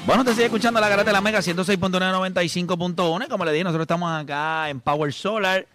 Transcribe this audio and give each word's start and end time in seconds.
Bueno, 0.07 0.25
te 0.25 0.33
sigue 0.33 0.47
escuchando 0.47 0.81
la 0.81 0.89
garata 0.89 1.11
de 1.11 1.13
la 1.13 1.21
Mega 1.21 1.39
106.995.1. 1.39 3.27
Y 3.27 3.29
como 3.29 3.45
le 3.45 3.53
dije, 3.53 3.63
nosotros 3.63 3.85
estamos 3.85 4.11
acá 4.11 4.69
en 4.69 4.81
Power 4.81 5.13
Solar, 5.13 5.69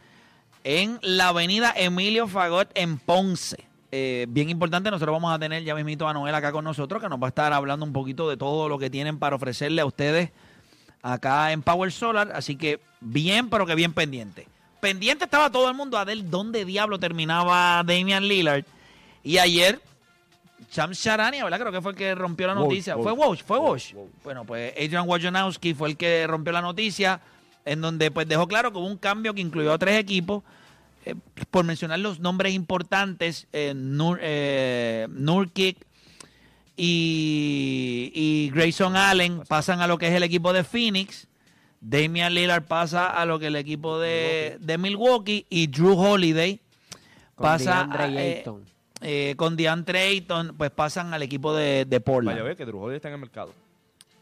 en 0.65 0.99
la 1.01 1.29
avenida 1.29 1.73
Emilio 1.77 2.27
Fagot 2.27 2.69
en 2.73 2.97
Ponce. 2.97 3.69
Eh, 3.91 4.25
bien 4.29 4.49
importante, 4.49 4.91
nosotros 4.91 5.13
vamos 5.13 5.33
a 5.33 5.39
tener 5.39 5.63
ya 5.63 5.75
mismito 5.75 6.07
a 6.07 6.13
Noel 6.13 6.35
acá 6.35 6.51
con 6.51 6.65
nosotros, 6.65 7.01
que 7.01 7.09
nos 7.09 7.21
va 7.21 7.27
a 7.27 7.29
estar 7.29 7.53
hablando 7.53 7.85
un 7.85 7.93
poquito 7.93 8.29
de 8.29 8.37
todo 8.37 8.67
lo 8.67 8.77
que 8.77 8.89
tienen 8.89 9.19
para 9.19 9.35
ofrecerle 9.35 9.81
a 9.81 9.85
ustedes 9.85 10.31
acá 11.01 11.51
en 11.51 11.61
Power 11.61 11.91
Solar. 11.91 12.31
Así 12.33 12.55
que 12.55 12.79
bien, 12.99 13.49
pero 13.49 13.65
que 13.65 13.75
bien 13.75 13.93
pendiente. 13.93 14.47
Pendiente 14.81 15.25
estaba 15.25 15.49
todo 15.49 15.69
el 15.69 15.75
mundo 15.75 15.97
a 15.97 16.03
ver 16.03 16.29
dónde 16.29 16.65
diablo 16.65 16.99
terminaba 16.99 17.83
Damian 17.83 18.27
Lillard. 18.27 18.65
Y 19.23 19.37
ayer 19.37 19.79
Shams 20.71 21.01
Charania, 21.01 21.43
¿verdad? 21.43 21.59
Creo 21.59 21.71
que 21.71 21.81
fue 21.81 21.91
el 21.91 21.97
que 21.97 22.15
rompió 22.15 22.47
la 22.47 22.55
noticia. 22.55 22.95
¿Fue 22.95 23.11
Walsh? 23.11 23.43
¿Fue 23.43 23.57
Walsh? 23.57 23.93
Bueno, 24.23 24.45
pues 24.45 24.73
Adrian 24.73 25.07
Wojnarowski 25.07 25.73
fue 25.73 25.89
el 25.89 25.97
que 25.97 26.27
rompió 26.27 26.51
la 26.53 26.61
noticia, 26.61 27.21
en 27.63 27.81
donde 27.81 28.11
pues 28.11 28.27
dejó 28.27 28.47
claro 28.47 28.71
que 28.71 28.77
hubo 28.77 28.87
un 28.87 28.97
cambio 28.97 29.33
que 29.33 29.41
incluyó 29.41 29.73
a 29.73 29.77
tres 29.77 29.99
equipos. 29.99 30.43
Eh, 31.05 31.15
por 31.51 31.63
mencionar 31.65 31.99
los 31.99 32.19
nombres 32.19 32.53
importantes, 32.53 33.47
eh, 33.53 33.73
Nur, 33.75 34.19
eh, 34.21 35.07
Nurkic 35.09 35.77
y, 36.77 38.11
y 38.13 38.49
Grayson 38.51 38.95
Allen 38.95 39.41
pasan 39.47 39.81
a 39.81 39.87
lo 39.87 39.97
que 39.97 40.07
es 40.07 40.13
el 40.13 40.23
equipo 40.23 40.51
de 40.53 40.63
Phoenix. 40.63 41.27
Damian 41.79 42.33
Lillard 42.33 42.63
pasa 42.65 43.09
a 43.11 43.25
lo 43.25 43.37
que 43.37 43.45
es 43.45 43.49
el 43.49 43.55
equipo 43.57 43.99
de, 43.99 44.57
de 44.59 44.77
Milwaukee 44.79 45.45
y 45.49 45.67
Drew 45.67 45.93
Holiday 45.97 46.59
Con 47.35 47.43
pasa 47.43 47.75
DeAndre 47.87 48.03
a, 48.03 48.07
eh, 48.25 48.37
Ayton. 48.39 48.65
eh, 49.01 49.33
con 49.37 49.55
DeAndre 49.55 49.99
Ayton, 50.01 50.55
pues 50.57 50.71
pasan 50.71 51.13
al 51.13 51.21
equipo 51.21 51.53
de, 51.55 51.85
de 51.85 51.99
Vaya, 51.99 52.03
Portland. 52.03 52.41
ve 52.43 52.55
que 52.55 52.65
Drew 52.65 52.79
Holiday 52.79 52.95
está 52.95 53.09
en 53.09 53.13
el 53.15 53.19
mercado. 53.19 53.53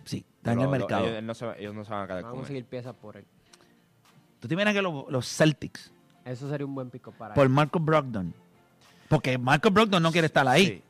Sí, 0.04 0.26
está 0.38 0.52
en 0.52 0.60
el 0.62 0.68
mercado. 0.68 1.08
ellos, 1.08 1.24
no 1.24 1.34
se, 1.34 1.46
ellos 1.58 1.74
no 1.74 1.86
se 1.86 1.92
van 1.92 2.02
a 2.04 2.08
quedar 2.08 2.24
Vamos 2.24 2.34
a 2.34 2.36
él. 2.36 2.40
conseguir 2.42 2.66
piezas 2.66 2.94
por 2.94 3.16
él. 3.16 3.24
Tú 4.42 4.50
te 4.50 4.54
imaginas 4.56 4.74
que 4.74 4.82
los, 4.82 5.06
los 5.10 5.26
Celtics, 5.26 5.93
Eso 6.26 6.50
sería 6.50 6.66
un 6.66 6.74
buen 6.76 6.90
pico 6.90 7.12
para 7.12 7.34
por 7.34 7.44
él. 7.46 7.50
Marcus 7.50 7.84
Brogdon, 7.84 8.34
porque 9.10 9.38
Marcus 9.38 9.72
Brogdon 9.74 10.02
no 10.02 10.12
quiere 10.12 10.28
estar 10.28 10.48
ahí. 10.48 10.66
Sí. 10.68 10.82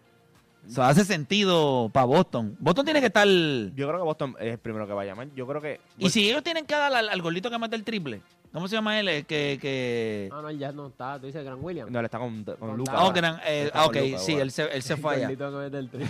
Eso 0.70 0.82
hace 0.82 1.04
sentido 1.04 1.90
para 1.92 2.06
Boston. 2.06 2.56
Boston 2.58 2.86
tiene 2.86 3.02
que 3.02 3.08
estar... 3.08 3.28
Y 3.28 3.74
Yo 3.76 3.86
creo 3.86 4.00
que 4.00 4.06
Boston 4.06 4.36
es 4.40 4.54
el 4.54 4.58
primero 4.60 4.88
que 4.88 4.94
va 4.94 5.02
a 5.02 5.06
llamar. 5.06 5.28
Yo 5.36 5.46
creo 5.46 5.60
que. 5.62 5.82
pues, 6.00 6.14
si 6.14 6.30
ellos 6.30 6.42
tienen 6.42 6.66
que 6.66 6.74
dar 6.74 6.94
al, 6.94 7.10
al 7.10 7.22
gordito 7.22 7.50
que 7.50 7.58
mata 7.58 7.76
el 7.76 7.84
triple, 7.84 8.22
¿cómo 8.54 8.70
se 8.70 8.76
llama 8.78 8.98
él? 8.98 9.10
El 9.10 9.26
Que... 9.26 9.58
que... 9.62 10.30
Ah, 10.32 10.40
no, 10.42 10.48
él 10.48 10.58
ya 10.60 10.72
no 10.72 10.88
está. 10.88 11.20
Tú 11.20 11.26
dices 11.26 11.44
Gran 11.44 11.58
William. 11.62 11.92
No, 11.92 12.00
él 12.00 12.06
está 12.06 12.18
con, 12.18 12.46
con 12.46 12.56
Con 12.56 12.78
Lucas. 12.78 12.96
Ah, 12.98 13.12
eran- 13.14 13.40
eh, 13.46 13.72
ah, 13.74 13.88
ok, 13.88 13.98
sí, 14.20 14.36
él 14.36 14.52
se, 14.52 14.64
él 14.74 14.82
se 14.84 14.94
El 14.94 15.00
fue 15.02 15.16
allá. 15.16 15.24
gordito 15.28 15.52
que 15.52 15.58
mete 15.58 15.78
el 15.80 15.92
tri- 15.92 16.10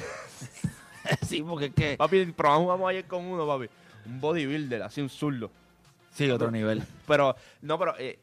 sí, 1.23 1.41
porque 1.41 1.65
es 1.67 1.73
que... 1.73 1.97
Papi, 1.97 2.25
probamos 2.27 2.87
ayer 2.89 3.05
con 3.05 3.25
uno, 3.25 3.47
papi. 3.47 3.67
Un 4.05 4.19
bodybuilder, 4.21 4.83
así 4.83 5.01
un 5.01 5.09
zurdo. 5.09 5.49
Sí, 6.11 6.29
otro 6.29 6.51
nivel. 6.51 6.83
Pero, 7.07 7.35
no, 7.63 7.79
pero 7.79 7.95
eh, 7.97 8.19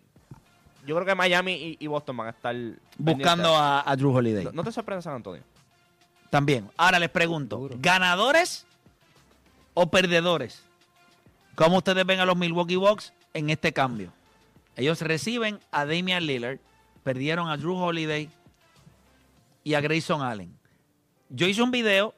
yo 0.86 0.94
creo 0.94 1.06
que 1.06 1.14
Miami 1.14 1.52
y, 1.52 1.76
y 1.78 1.86
Boston 1.86 2.16
van 2.16 2.28
a 2.28 2.30
estar 2.30 2.54
Buscando 2.98 3.54
a, 3.56 3.88
a 3.88 3.96
Drew 3.96 4.14
Holiday. 4.14 4.44
No, 4.44 4.52
no 4.52 4.64
te 4.64 4.72
sorprende 4.72 5.02
San 5.02 5.14
Antonio. 5.14 5.42
También. 6.30 6.70
Ahora 6.76 6.98
les 6.98 7.10
pregunto. 7.10 7.68
¿ganadores 7.78 8.66
o 9.74 9.90
perdedores? 9.90 10.62
¿Cómo 11.54 11.78
ustedes 11.78 12.06
ven 12.06 12.20
a 12.20 12.24
los 12.24 12.36
Milwaukee 12.36 12.76
Bucks 12.76 13.12
en 13.34 13.50
este 13.50 13.72
cambio? 13.72 14.12
Ellos 14.76 15.02
reciben 15.02 15.58
a 15.72 15.84
Damian 15.84 16.24
Lillard, 16.24 16.58
perdieron 17.02 17.48
a 17.48 17.56
Drew 17.56 17.76
Holiday 17.76 18.30
y 19.64 19.74
a 19.74 19.80
Grayson 19.80 20.22
Allen. 20.22 20.56
Yo 21.28 21.46
hice 21.46 21.62
un 21.62 21.70
video 21.70 22.14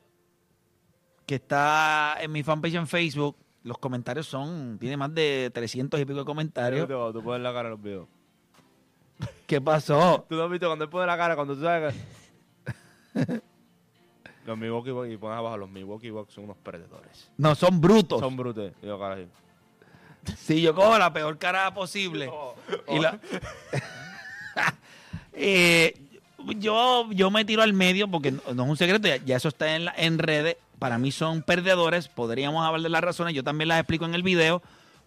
que 1.26 1.36
está 1.36 2.16
en 2.20 2.30
mi 2.30 2.42
fanpage 2.42 2.74
en 2.74 2.86
Facebook. 2.86 3.36
Los 3.64 3.78
comentarios 3.78 4.26
son, 4.26 4.78
tiene 4.78 4.96
más 4.96 5.14
de 5.14 5.50
300 5.52 6.00
y 6.00 6.04
pico 6.04 6.20
de 6.20 6.24
comentarios. 6.24 6.86
Tú, 6.86 7.12
tú 7.12 7.22
pones 7.22 7.42
la 7.42 7.52
cara 7.52 7.68
en 7.68 7.70
los 7.70 7.82
videos. 7.82 8.08
¿Qué 9.52 9.60
pasó? 9.60 10.24
Tú 10.30 10.34
no 10.36 10.44
has 10.44 10.50
visto 10.50 10.66
cuando 10.66 10.86
él 10.86 10.90
pone 10.90 11.06
la 11.06 11.14
cara, 11.14 11.36
cuando 11.36 11.54
tú 11.54 11.60
sabes 11.60 11.94
que... 13.14 13.42
los 14.46 14.56
Milwaukee 14.56 14.92
Bucks, 14.92 15.10
y 15.10 15.18
pones 15.18 15.36
abajo, 15.36 15.58
los 15.58 15.68
Milwaukee 15.68 16.08
Bucks 16.08 16.32
son 16.32 16.44
unos 16.44 16.56
perdedores. 16.56 17.30
No, 17.36 17.54
son 17.54 17.78
brutos. 17.78 18.20
Son 18.20 18.34
brutos. 18.34 18.72
Yo. 18.82 18.98
Sí, 20.38 20.62
yo 20.62 20.74
cojo 20.74 20.98
la 20.98 21.12
peor 21.12 21.36
cara 21.36 21.74
posible. 21.74 22.32
Y 22.88 22.98
la- 22.98 23.20
Eh, 25.34 25.96
yo, 26.56 27.10
yo 27.12 27.30
me 27.30 27.44
tiro 27.44 27.60
al 27.60 27.74
medio 27.74 28.08
porque 28.08 28.32
no, 28.32 28.40
no 28.54 28.64
es 28.64 28.70
un 28.70 28.76
secreto, 28.78 29.06
ya, 29.06 29.16
ya 29.18 29.36
eso 29.36 29.48
está 29.48 29.76
en, 29.76 29.84
la- 29.84 29.94
en 29.98 30.16
redes. 30.18 30.56
Para 30.78 30.96
mí 30.96 31.12
son 31.12 31.42
perdedores, 31.42 32.08
podríamos 32.08 32.64
hablar 32.64 32.80
de 32.80 32.88
las 32.88 33.02
razones, 33.04 33.34
yo 33.34 33.44
también 33.44 33.68
las 33.68 33.80
explico 33.80 34.06
en 34.06 34.14
el 34.14 34.22
video, 34.22 34.62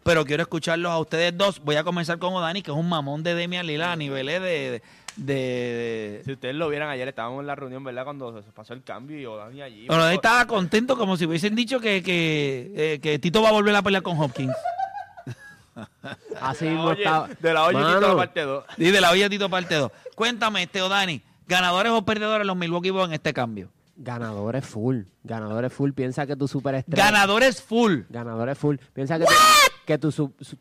pero 0.06 0.24
quiero 0.24 0.44
escucharlos 0.44 0.92
a 0.92 1.00
ustedes 1.00 1.36
dos. 1.36 1.60
Voy 1.64 1.78
a 1.78 1.84
comenzar 1.84 2.20
con 2.20 2.32
Odani, 2.36 2.62
que 2.62 2.70
es 2.70 2.78
un 2.78 2.88
mamón 2.88 3.24
de 3.24 3.34
Demian 3.34 3.66
Lillard 3.66 3.94
a 3.94 3.96
niveles 3.96 4.40
de... 4.40 4.82
de, 5.16 5.34
de- 5.34 6.22
Si 6.26 6.32
ustedes 6.34 6.54
lo 6.54 6.70
vieran 6.70 6.90
ayer, 6.90 7.08
estábamos 7.08 7.40
en 7.42 7.48
la 7.48 7.56
reunión, 7.56 7.84
¿verdad? 7.84 8.04
Cuando 8.04 8.40
se 8.44 8.52
pasó 8.52 8.74
el 8.74 8.84
cambio 8.84 9.20
y 9.20 9.26
Odani 9.26 9.64
allí. 9.64 9.88
Bueno, 9.88 10.08
él 10.08 10.14
estaba 10.14 10.46
contento 10.46 10.96
como 10.96 11.18
si 11.18 11.26
hubiesen 11.26 11.56
dicho 11.56 11.80
que, 11.80 12.04
que, 12.04 12.72
eh, 12.76 13.00
que 13.02 13.18
Tito 13.18 13.42
va 13.42 13.50
a 13.50 13.54
volver 13.54 13.76
a 13.76 13.82
pelear 13.82 14.04
con 14.04 14.20
Hopkins. 14.22 14.54
Así 16.40 16.66
De 16.66 16.72
la 16.72 16.76
mismo 16.78 16.90
olla- 16.92 16.98
estaba. 17.00 17.30
De 17.40 17.54
la 17.54 17.64
olla 17.66 17.80
Mano, 17.80 18.08
la 18.10 18.16
parte 18.16 18.42
2. 18.42 18.64
Y 18.78 18.92
de 18.92 19.02
la 19.02 19.10
olla 19.12 19.28
Tito 19.28 19.50
parte 19.50 19.74
2. 19.74 19.92
Cuéntame, 20.14 20.62
este 20.64 20.84
Odani, 20.84 21.22
¿ganadores 21.48 21.92
o 21.92 22.06
perdedores 22.06 22.46
los 22.46 22.56
Milwaukee 22.56 22.92
Bucks 22.92 23.08
en 23.08 23.14
este 23.14 23.34
cambio? 23.34 23.70
Ganadores 23.98 24.66
full. 24.66 25.02
Ganadores 25.24 25.74
full. 25.74 25.94
Piensa 25.94 26.28
que 26.28 26.36
tu 26.36 26.48
superestrella. 26.48 27.04
Ganadores 27.06 27.60
full. 27.62 28.02
Ganadores 28.10 28.58
full. 28.58 28.76
Piensa 28.94 29.18
que, 29.18 29.26
que 29.86 29.98
tu, 29.98 30.12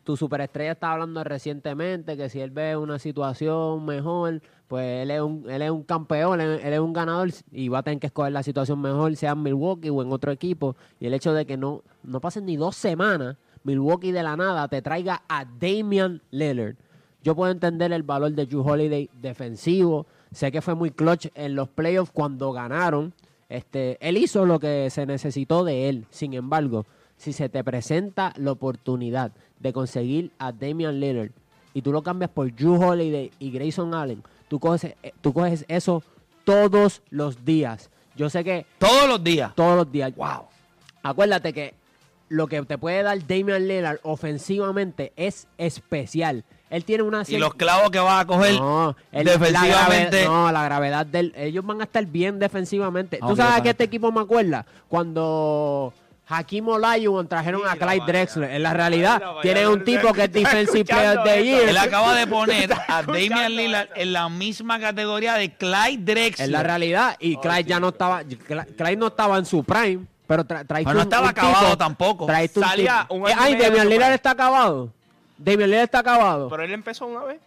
tu 0.03 0.17
superestrella 0.17 0.73
estaba 0.73 0.93
hablando 0.93 1.23
recientemente 1.23 2.15
que 2.15 2.29
si 2.29 2.39
él 2.39 2.51
ve 2.51 2.77
una 2.77 2.99
situación 2.99 3.85
mejor, 3.85 4.41
pues 4.67 5.03
él 5.03 5.11
es 5.11 5.21
un, 5.21 5.49
él 5.49 5.61
es 5.61 5.71
un 5.71 5.83
campeón, 5.83 6.41
él, 6.41 6.59
él 6.63 6.73
es 6.73 6.79
un 6.79 6.93
ganador 6.93 7.29
y 7.51 7.67
va 7.67 7.79
a 7.79 7.83
tener 7.83 7.99
que 7.99 8.07
escoger 8.07 8.31
la 8.31 8.43
situación 8.43 8.79
mejor, 8.81 9.15
sea 9.15 9.31
en 9.31 9.43
Milwaukee 9.43 9.89
o 9.89 10.01
en 10.01 10.11
otro 10.11 10.31
equipo. 10.31 10.75
Y 10.99 11.07
el 11.07 11.13
hecho 11.13 11.33
de 11.33 11.45
que 11.45 11.57
no, 11.57 11.83
no 12.03 12.21
pasen 12.21 12.45
ni 12.45 12.55
dos 12.55 12.75
semanas, 12.75 13.37
Milwaukee 13.63 14.11
de 14.11 14.23
la 14.23 14.37
nada 14.37 14.67
te 14.67 14.81
traiga 14.81 15.23
a 15.27 15.43
Damian 15.43 16.21
Lillard. 16.31 16.75
Yo 17.23 17.35
puedo 17.35 17.51
entender 17.51 17.91
el 17.91 18.03
valor 18.03 18.31
de 18.33 18.45
Drew 18.45 18.61
Holiday 18.61 19.09
defensivo. 19.19 20.05
Sé 20.31 20.51
que 20.51 20.61
fue 20.61 20.75
muy 20.75 20.91
clutch 20.91 21.27
en 21.33 21.55
los 21.55 21.67
playoffs 21.67 22.11
cuando 22.11 22.51
ganaron. 22.51 23.13
Este, 23.49 23.97
él 24.07 24.17
hizo 24.17 24.45
lo 24.45 24.59
que 24.59 24.91
se 24.91 25.07
necesitó 25.07 25.63
de 25.63 25.89
él. 25.89 26.05
Sin 26.11 26.35
embargo, 26.35 26.85
si 27.17 27.33
se 27.33 27.49
te 27.49 27.63
presenta 27.63 28.33
la 28.37 28.51
oportunidad 28.51 29.31
de 29.59 29.73
conseguir 29.73 30.31
a 30.39 30.51
Damian 30.51 30.99
Lillard 30.99 31.31
y 31.73 31.81
tú 31.81 31.91
lo 31.91 32.01
cambias 32.03 32.29
por 32.31 32.53
Drew 32.53 32.75
Holiday 32.81 33.31
y 33.39 33.51
Grayson 33.51 33.93
Allen, 33.93 34.23
tú 34.47 34.59
coges, 34.59 34.95
eh, 35.03 35.13
tú 35.21 35.33
coges 35.33 35.65
eso 35.67 36.03
todos 36.43 37.01
los 37.09 37.43
días. 37.45 37.89
Yo 38.15 38.29
sé 38.29 38.43
que 38.43 38.65
Todos 38.77 39.07
los 39.09 39.23
días. 39.23 39.53
todos 39.55 39.75
los 39.77 39.91
días. 39.91 40.15
Wow. 40.15 40.43
Acuérdate 41.03 41.51
que 41.53 41.73
lo 42.29 42.47
que 42.47 42.61
te 42.63 42.77
puede 42.77 43.03
dar 43.03 43.17
Damian 43.27 43.67
Lillard 43.67 43.99
ofensivamente 44.03 45.11
es 45.15 45.47
especial. 45.57 46.43
Él 46.69 46.83
tiene 46.83 47.03
una 47.03 47.23
Y 47.27 47.37
los 47.37 47.53
clavos 47.53 47.91
que 47.91 47.99
va 47.99 48.19
a 48.21 48.25
coger 48.25 48.55
no, 48.55 48.95
él- 49.11 49.25
defensivamente. 49.25 50.23
La 50.23 50.27
no, 50.29 50.51
la 50.51 50.63
gravedad 50.63 51.05
del. 51.05 51.31
Ellos 51.35 51.63
van 51.65 51.79
a 51.81 51.83
estar 51.83 52.05
bien 52.05 52.39
defensivamente. 52.39 53.19
¿Tú 53.19 53.35
sabes 53.35 53.59
a 53.59 53.61
qué 53.61 53.69
a 53.69 53.71
este 53.71 53.83
equipo 53.83 54.11
me 54.11 54.21
acuerda? 54.21 54.65
Cuando 54.87 55.93
Hakim 56.27 56.67
Olajuwon 56.67 57.27
trajeron 57.27 57.61
a 57.67 57.73
Mira, 57.73 57.85
Clyde 57.85 57.99
vaya. 57.99 58.05
Drexler. 58.05 58.51
En 58.51 58.63
la 58.63 58.73
realidad, 58.73 59.15
Mira, 59.17 59.29
vaya, 59.29 59.41
tiene 59.41 59.67
un 59.67 59.83
tipo 59.83 60.11
que 60.11 60.23
es 60.23 60.31
Defensive 60.33 60.85
Player 60.85 61.17
of 61.19 61.23
the. 61.23 61.43
Year. 61.45 61.69
Él 61.69 61.77
acaba 61.77 62.15
de 62.15 62.25
poner 62.25 62.73
a 62.87 63.03
Damian 63.03 63.55
Lillard 63.55 63.89
en 63.95 64.11
la 64.13 64.27
misma 64.29 64.79
categoría 64.79 65.35
de 65.35 65.53
Clyde 65.53 65.99
Drexler. 66.13 66.47
En 66.47 66.51
la 66.51 66.63
realidad. 66.63 67.15
Y 67.19 67.37
Clyde 67.37 67.65
ya 67.65 67.79
no 67.79 67.89
estaba. 67.89 68.23
Clyde 68.23 68.65
Clyde 68.75 68.95
no 68.97 69.07
estaba 69.07 69.37
en 69.37 69.45
su 69.45 69.63
prime. 69.63 70.05
Pero 70.27 70.43
tra 70.43 70.63
traiste 70.63 70.85
Pero 70.89 70.95
no 70.95 71.01
un- 71.01 71.03
estaba 71.07 71.23
un 71.25 71.29
acabado 71.29 71.65
tipo- 71.65 71.77
tampoco. 71.77 72.25
traiste 72.25 72.59
un 72.59 72.65
Salía 72.65 73.01
tipo- 73.03 73.13
un 73.13 73.29
Eh, 73.29 73.33
Ay, 73.37 73.55
Damian 73.55 73.87
Lillard 73.87 74.13
está 74.13 74.31
acabado. 74.31 74.89
Damian 75.37 75.69
Lillard 75.69 75.83
está 75.83 75.99
acabado. 75.99 76.49
Pero 76.49 76.63
él 76.63 76.71
empezó 76.73 77.05
una 77.05 77.23
vez. 77.25 77.37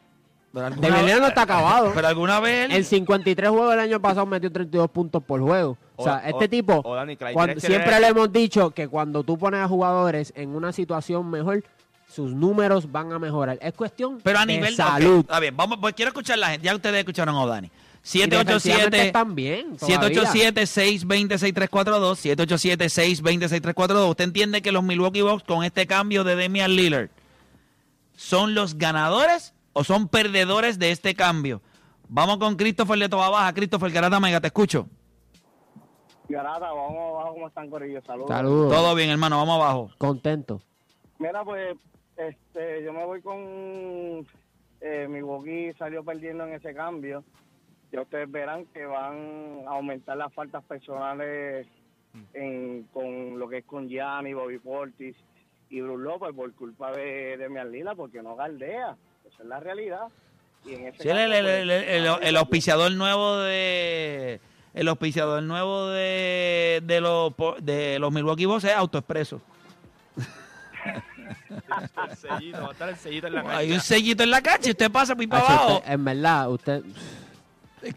Damian 0.53 1.05
Lillard 1.05 1.21
no 1.21 1.27
está 1.29 1.43
acabado. 1.43 1.93
pero 1.95 2.09
alguna 2.09 2.41
vez 2.41 2.71
En 2.71 2.85
53 2.85 3.51
juegos 3.51 3.71
del 3.71 3.81
año 3.81 4.01
pasado 4.01 4.27
metió 4.27 4.51
32 4.51 4.91
puntos 4.91 5.23
por 5.23 5.41
juego. 5.41 5.77
O, 5.97 6.05
sea, 6.05 6.23
O- 6.25 6.29
este 6.29 6.45
o- 6.45 6.49
tipo, 6.49 6.75
o 6.85 6.97
Clyde 7.17 7.33
cuando- 7.35 7.61
siempre 7.61 8.01
le 8.01 8.09
hemos 8.09 8.33
dicho 8.33 8.71
que 8.71 8.89
cuando 8.89 9.23
tú 9.23 9.39
pones 9.39 9.61
a 9.61 9.69
jugadores 9.69 10.33
en 10.37 10.51
una 10.51 10.73
situación 10.73 11.29
mejor, 11.31 11.63
sus 12.09 12.33
números 12.33 12.91
van 12.91 13.13
a 13.13 13.19
mejorar. 13.19 13.59
Es 13.61 13.75
cuestión 13.75 14.19
pero 14.23 14.39
a 14.39 14.47
de 14.47 14.55
nivel 14.55 14.75
salud. 14.75 15.19
Ok, 15.19 15.25
Está 15.27 15.41
bien, 15.41 15.57
vamos, 15.57 15.79
pues 15.81 15.95
quiero 15.95 16.09
escuchar 16.09 16.39
la 16.39 16.49
gente. 16.51 16.65
Ya 16.67 16.75
ustedes 16.75 16.99
escucharon 17.01 17.35
a 17.37 17.45
defensivamente 17.45 17.71
787 18.03 19.07
están 19.09 19.35
bien. 19.35 19.77
todavía. 19.77 19.99
787-620-6342. 20.63 22.19
787-620-6342. 22.19 24.11
¿Usted 24.11 24.25
entiende 24.25 24.63
que 24.63 24.73
los 24.73 24.83
Milwaukee 24.83 25.23
Bucks 25.23 25.45
con 25.45 25.65
este 25.65 25.87
cambio 25.87 26.25
de 26.25 26.37
Damian 26.37 26.75
Lillard 26.75 27.11
son 28.17 28.55
los 28.55 28.79
ganadores 28.79 29.55
o 29.79 29.85
son 29.85 30.09
perdedores 30.09 30.79
de 30.81 30.91
este 30.91 31.15
cambio? 31.15 31.63
Vamos 32.09 32.39
con 32.39 32.57
Christopher 32.57 32.99
de 32.99 33.09
Toba 33.09 33.31
Baja. 33.31 33.53
Christopher 33.55 33.93
Garata 33.93 34.19
Mega, 34.19 34.41
te 34.41 34.49
escucho. 34.49 34.89
Garata, 36.29 36.73
vamos 36.73 37.15
abajo, 37.15 37.35
¿cómo 37.35 37.49
están, 37.49 37.71
Corillo? 37.71 38.03
Saludos. 38.03 38.29
Saludos. 38.29 38.75
Todo 38.75 38.95
bien, 38.97 39.09
hermano, 39.11 39.39
vamos 39.39 39.55
abajo. 39.55 39.91
Contento. 39.97 40.61
Mira, 41.21 41.45
pues, 41.45 41.77
este, 42.17 42.83
yo 42.83 42.93
me 42.93 43.05
voy 43.05 43.23
con 43.23 44.27
eh, 44.81 45.07
Milwaukee 45.09 45.73
salió 45.79 46.05
perdiendo 46.05 46.45
en 46.45 46.55
ese 46.55 46.75
cambio. 46.75 47.23
Ya 47.93 48.03
ustedes 48.03 48.31
verán 48.31 48.67
que 48.67 48.85
van 48.85 49.63
a 49.67 49.71
aumentar 49.71 50.17
las 50.17 50.35
faltas 50.35 50.65
personales 50.65 51.69
en, 52.35 52.83
con 52.93 53.39
lo 53.39 53.49
que 53.49 53.59
es 53.59 53.65
con 53.65 53.89
Gianni, 53.89 54.35
Bobby 54.35 54.59
Portis 54.59 55.17
y 55.71 55.81
Bruce 55.81 56.03
López 56.03 56.35
por 56.35 56.53
culpa 56.55 56.91
de, 56.91 57.37
de 57.37 57.49
Mialila, 57.49 57.95
porque 57.95 58.23
no 58.23 58.35
galdea. 58.35 58.97
Esa 59.29 59.43
es 59.43 59.49
la 59.49 59.61
realidad. 59.61 60.01
Y 60.67 60.75
en 60.75 60.87
ese 60.89 61.03
Sí, 61.03 61.09
el, 61.09 61.19
el- 61.19 61.31
caso, 61.31 61.39
el- 61.49 61.69
pues, 61.69 61.83
el- 61.89 62.07
el- 62.07 62.19
el 62.23 62.37
auspiciador 62.37 62.93
nuevo 62.93 63.37
de... 63.39 64.41
El 64.75 64.87
auspiciador 64.89 65.43
nuevo 65.43 65.89
de, 65.89 66.81
de, 66.85 67.01
los, 67.01 67.33
de 67.61 67.99
los 67.99 68.13
Milwaukee 68.13 68.45
Bucks 68.47 68.65
es 68.65 68.75
AutoExpreso. 68.77 69.41
El 72.11 72.17
sellito, 72.17 72.63
va 72.63 72.69
a 72.69 72.73
estar 72.73 72.89
el 72.89 72.97
sellito 72.97 73.27
en 73.27 73.35
la 73.35 73.57
Hay 73.57 73.73
un 73.73 73.81
sellito 73.81 74.23
en 74.23 74.31
la 74.31 74.41
cancha 74.41 74.69
y 74.69 74.71
usted 74.73 74.91
pasa 74.91 75.15
Hacho, 75.15 75.35
abajo. 75.35 75.83
en 75.87 76.05
verdad, 76.05 76.51
usted... 76.51 76.83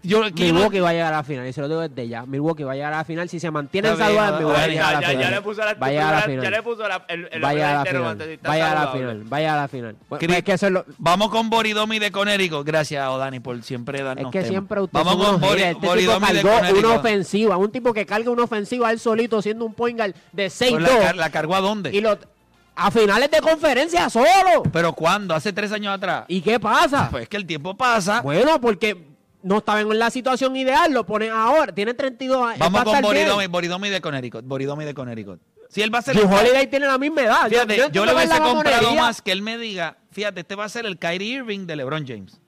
Yo, 0.04 0.22
no- 0.24 0.30
Milwaukee 0.36 0.80
va 0.80 0.90
a 0.90 0.94
llegar 0.94 1.14
a 1.14 1.18
la 1.18 1.24
final, 1.24 1.48
y 1.48 1.54
se 1.54 1.62
lo 1.62 1.68
digo 1.68 1.82
desde 1.88 2.08
ya. 2.08 2.26
Milwaukee 2.26 2.64
va 2.64 2.72
a 2.74 2.76
llegar 2.76 2.94
a 2.94 2.98
la 2.98 3.04
final. 3.06 3.30
Si 3.30 3.40
se 3.40 3.52
mantienen 3.52 3.98
saludables, 3.98 4.40
Milwaukee 4.40 4.58
va 4.60 4.64
a 4.64 4.68
llegar 4.68 4.86
a 4.86 4.92
Ya, 4.94 5.02
la 5.02 5.08
final. 5.10 5.24
ya 5.24 5.32
le 5.32 5.42
puso 5.42 5.62
la, 5.66 5.74
Va 5.74 5.88
a 5.88 5.90
llegar 5.90 6.08
a 6.08 6.12
la 6.12 6.20
ya- 6.20 6.26
final. 6.26 6.44
ya 6.44 6.50
le 6.52 6.64
puso 6.64 6.88
la, 6.88 7.06
el, 7.08 7.30
el 7.32 7.42
Vaya 7.42 7.72
a 7.72 7.84
la 7.84 7.86
final. 7.92 8.40
Vaya 8.44 8.72
a 8.72 8.76
la 8.86 8.92
final. 8.92 9.24
Vaya 9.26 9.54
a 9.54 9.58
la 9.58 9.68
final. 9.68 9.96
Cri- 10.12 10.34
es 10.38 10.44
que 10.44 10.54
eso 10.54 10.66
es 10.68 10.72
lo... 10.72 10.86
Vamos 10.98 11.30
con 11.30 11.50
Boridomi 11.50 12.00
de 12.00 12.12
Conérico. 12.12 12.64
Gracias, 12.64 13.18
Dani, 13.18 13.40
por 13.40 13.62
siempre 13.64 14.02
darnos 14.04 14.26
Es 14.26 14.32
que 14.32 14.40
temas. 14.40 14.50
siempre 14.50 14.82
usted 14.82 15.00
Vamos 15.00 15.16
con 15.26 15.42
Bori-. 15.42 15.62
Este 15.62 15.76
tipo 15.76 15.88
Boridomi 15.88 16.28
de 16.28 16.42
cargó 16.42 16.58
Conérico. 16.60 16.88
una 16.88 16.96
ofensiva. 16.98 17.58
Un 17.58 17.72
tipo 17.72 17.94
que 17.94 18.06
carga 18.06 18.30
una 18.32 18.44
ofensiva 18.44 18.92
él 18.92 19.00
solito 19.00 19.42
siendo 19.42 19.66
un 19.66 19.74
point 19.74 19.98
guard 19.98 20.14
de 20.32 20.50
Pues 20.50 20.72
la, 20.72 20.88
car- 20.90 21.16
6-2 21.16 21.16
la 21.16 21.30
cargó 21.30 21.56
a 21.56 21.62
dónde? 21.62 21.90
y 21.96 22.02
lo 22.02 22.18
a 22.74 22.90
finales 22.90 23.30
de 23.30 23.42
conferencia 23.42 24.10
solo. 24.10 24.64
¿Pero 24.72 24.94
cuándo? 24.94 25.36
¿Hace 25.36 25.52
tres 25.54 25.72
años 25.74 25.94
atrás? 25.94 26.24
¿Y 26.30 26.42
qué 26.42 26.60
pasa? 26.60 27.10
Pues 27.12 27.28
que 27.28 27.36
el 27.38 27.46
tiempo 27.46 27.76
pasa. 27.76 28.22
Bueno, 28.22 28.60
porque 28.62 29.11
no 29.44 29.58
estaban 29.60 29.90
en 29.92 30.00
la 30.00 30.10
situación 30.10 30.56
ideal, 30.56 30.92
lo 30.94 31.06
ponen 31.06 31.32
ahora. 31.32 31.74
Tiene 31.74 31.94
32 31.94 32.44
años. 32.46 32.60
Vamos 32.60 32.84
con. 32.84 33.02
Boridomi, 33.02 33.48
Boridomi 33.48 33.90
de 33.90 34.02
Connecticut. 34.02 34.46
Boridomi 34.46 34.86
de 34.86 34.94
Connecticut. 34.94 35.40
Si 35.70 35.82
él 35.82 35.94
va 35.94 36.00
a 36.00 36.02
ser 36.02 36.16
Drew 36.16 36.28
el- 36.28 36.34
Holiday 36.38 36.68
tiene 36.68 36.86
la 36.86 36.98
misma 36.98 37.22
edad. 37.22 37.48
Fíjate, 37.50 37.78
Yo- 37.78 37.86
yo, 37.88 37.92
yo 37.92 38.06
le 38.06 38.14
hubiese 38.14 38.40
comprado 38.40 38.94
más 38.96 39.22
que 39.22 39.32
él 39.32 39.42
me 39.42 39.58
diga, 39.58 39.98
fíjate, 40.12 40.42
este 40.42 40.56
va 40.56 40.66
a 40.66 40.70
ser 40.70 40.86
el 40.86 40.98
Kyrie 41.00 41.36
Irving 41.38 41.66
de 41.66 41.76
LeBron 41.78 42.06
James. 42.06 42.42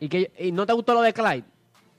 ¿Y, 0.00 0.08
que, 0.08 0.32
¿Y 0.38 0.50
no 0.52 0.66
te 0.66 0.72
gustó 0.72 0.92
lo 0.94 1.02
de 1.02 1.12
Clyde? 1.12 1.44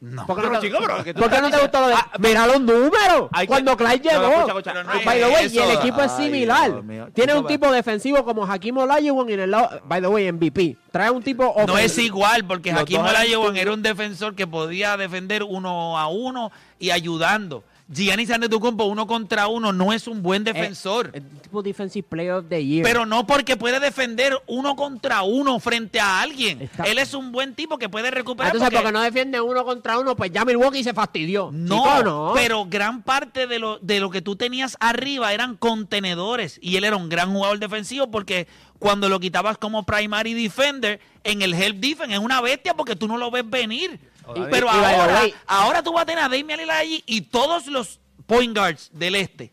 No. 0.02 0.26
¿Por 0.28 0.36
qué 0.36 0.50
no 0.50 0.60
te, 0.60 0.68
chico, 0.68 0.78
pero 0.82 1.04
que 1.04 1.14
tú 1.14 1.22
¿por 1.22 1.32
qué 1.32 1.42
no 1.42 1.50
te 1.50 1.58
gustó 1.58 1.82
lo 1.82 1.88
de.? 1.88 1.94
Ah, 1.96 2.12
Mira 2.20 2.46
los 2.46 2.62
números. 2.62 3.30
Cuando 3.48 3.78
Clyde 3.78 4.00
llegó. 4.00 4.62
by 5.06 5.20
the 5.20 5.26
way, 5.26 5.48
y 5.52 5.58
el 5.58 5.72
equipo 5.72 6.02
es 6.02 6.12
similar. 6.12 6.82
Tiene 7.14 7.34
un 7.36 7.48
tipo 7.48 7.72
defensivo 7.72 8.24
como 8.24 8.46
Hakim 8.46 8.78
Olajuwon 8.78 9.30
y 9.30 9.34
en 9.34 9.40
el 9.40 9.52
lado. 9.52 9.82
By 9.86 10.02
the 10.02 10.08
way, 10.08 10.32
MVP. 10.32 10.78
Trae 10.92 11.10
un 11.10 11.24
tipo. 11.24 11.56
No 11.66 11.78
es 11.78 11.98
igual, 11.98 12.46
porque 12.46 12.72
Hakim 12.72 13.02
Olajuwon 13.02 13.58
era 13.58 13.72
un 13.72 13.82
defensor 13.82 14.36
que 14.36 14.46
podía 14.48 14.98
defender 14.98 15.44
uno 15.44 15.98
a 15.98 16.08
uno 16.08 16.52
y 16.78 16.92
ayudando. 16.92 17.64
Giannis 17.88 18.32
Antetokounmpo 18.32 18.86
uno 18.86 19.06
contra 19.06 19.48
uno 19.48 19.72
no 19.72 19.94
es 19.94 20.08
un 20.08 20.24
buen 20.24 20.44
defensor. 20.44 21.12
Eh, 21.14 21.18
el 21.18 21.24
tipo 21.42 21.62
Defensive 21.62 22.08
Player 22.10 22.32
of 22.34 22.46
the 22.50 22.66
Year. 22.66 22.84
Pero 22.84 23.06
no 23.06 23.28
porque 23.28 23.58
puede 23.58 23.80
defender 23.80 24.36
uno 24.48 24.76
contra 24.76 25.22
uno 25.22 25.60
frente 25.60 26.00
a 26.00 26.22
alguien. 26.22 26.64
Está- 26.64 26.84
Él 26.86 26.98
es 26.98 27.14
un 27.14 27.32
buen 27.32 27.54
tipo 27.54 27.78
que 27.78 27.88
puede 27.88 28.10
recuperar. 28.10 28.48
Entonces, 28.56 28.70
porque- 28.72 28.84
porque 28.84 28.92
no 28.92 29.02
defiende 29.04 29.40
uno 29.40 29.64
contra 29.66 30.00
uno, 30.00 30.16
pues 30.16 30.32
ya 30.32 30.44
Milwaukee 30.46 30.84
se 30.84 30.94
fastidió. 30.96 31.52
No, 31.54 31.84
Chico, 31.84 32.04
no. 32.04 32.32
pero 32.34 32.66
gran 32.66 33.04
parte 33.04 33.46
de 33.46 33.60
lo, 33.60 33.78
de 33.80 34.00
lo 34.00 34.10
que 34.10 34.24
tú 34.24 34.36
tenías 34.36 34.78
arriba 34.80 35.32
eran 35.34 35.56
contenedores 35.56 36.58
y 36.64 36.78
él 36.78 36.86
era 36.86 36.96
un 36.96 37.08
gran 37.08 37.32
jugador 37.34 37.60
defensivo 37.60 38.10
porque 38.10 38.48
cuando 38.80 39.10
lo 39.10 39.20
quitabas 39.20 39.58
como 39.60 39.84
primary 39.84 40.34
defender 40.34 41.00
en 41.24 41.42
el 41.44 41.54
help 41.54 41.78
defense 41.78 42.14
es 42.14 42.20
una 42.20 42.42
bestia 42.42 42.74
porque 42.74 42.96
tú 42.96 43.08
no 43.08 43.18
lo 43.18 43.30
ves 43.30 43.48
venir. 43.48 44.00
Y- 44.36 44.42
pero 44.50 44.68
y- 44.68 44.70
ahora, 44.70 45.20
way- 45.22 45.34
ahora 45.48 45.84
tú 45.84 45.94
vas 45.94 46.04
a 46.04 46.06
tener 46.06 46.24
a 46.24 46.30
Damian 46.30 46.60
Lillard 46.60 46.78
allí 46.78 47.04
y 47.06 47.22
todos 47.22 47.68
los 47.68 48.00
point 48.26 48.58
guards 48.58 48.90
del 48.94 49.16
este, 49.16 49.52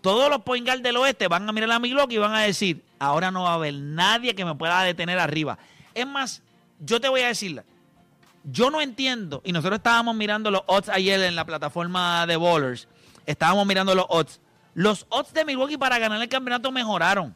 todos 0.00 0.28
los 0.30 0.42
point 0.42 0.66
guards 0.66 0.82
del 0.82 0.96
oeste 0.96 1.28
van 1.28 1.48
a 1.48 1.52
mirar 1.52 1.70
a 1.72 1.78
Milwaukee 1.78 2.16
y 2.16 2.18
van 2.18 2.34
a 2.34 2.40
decir, 2.42 2.84
ahora 2.98 3.30
no 3.30 3.44
va 3.44 3.52
a 3.52 3.54
haber 3.54 3.74
nadie 3.74 4.34
que 4.34 4.44
me 4.44 4.54
pueda 4.54 4.82
detener 4.82 5.18
arriba. 5.18 5.58
Es 5.94 6.06
más, 6.06 6.42
yo 6.80 7.00
te 7.00 7.08
voy 7.08 7.22
a 7.22 7.28
decirla, 7.28 7.64
yo 8.44 8.70
no 8.70 8.80
entiendo, 8.80 9.40
y 9.44 9.52
nosotros 9.52 9.78
estábamos 9.78 10.14
mirando 10.14 10.50
los 10.50 10.62
odds 10.66 10.88
ayer 10.90 11.20
en 11.22 11.34
la 11.34 11.44
plataforma 11.44 12.26
de 12.26 12.36
Bowlers, 12.36 12.86
estábamos 13.24 13.66
mirando 13.66 13.94
los 13.94 14.06
odds. 14.08 14.40
Los 14.74 15.06
odds 15.08 15.32
de 15.32 15.44
Milwaukee 15.46 15.78
para 15.78 15.98
ganar 15.98 16.20
el 16.20 16.28
campeonato 16.28 16.70
mejoraron. 16.70 17.34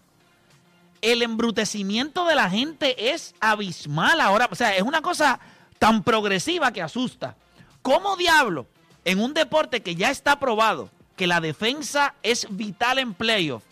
El 1.00 1.22
embrutecimiento 1.22 2.26
de 2.26 2.34
la 2.34 2.50
gente 2.50 3.12
es 3.12 3.34
abismal 3.40 4.20
ahora. 4.20 4.46
O 4.50 4.54
sea, 4.54 4.76
es 4.76 4.82
una 4.82 5.00
cosa 5.00 5.40
tan 5.80 6.04
progresiva 6.04 6.72
que 6.72 6.82
asusta. 6.82 7.34
¿Cómo 7.82 8.14
diablo, 8.16 8.66
en 9.04 9.18
un 9.18 9.32
deporte 9.34 9.80
que 9.80 9.96
ya 9.96 10.10
está 10.10 10.38
probado, 10.38 10.90
que 11.16 11.26
la 11.26 11.40
defensa 11.40 12.14
es 12.22 12.46
vital 12.50 12.98
en 12.98 13.14
playoff, 13.14 13.64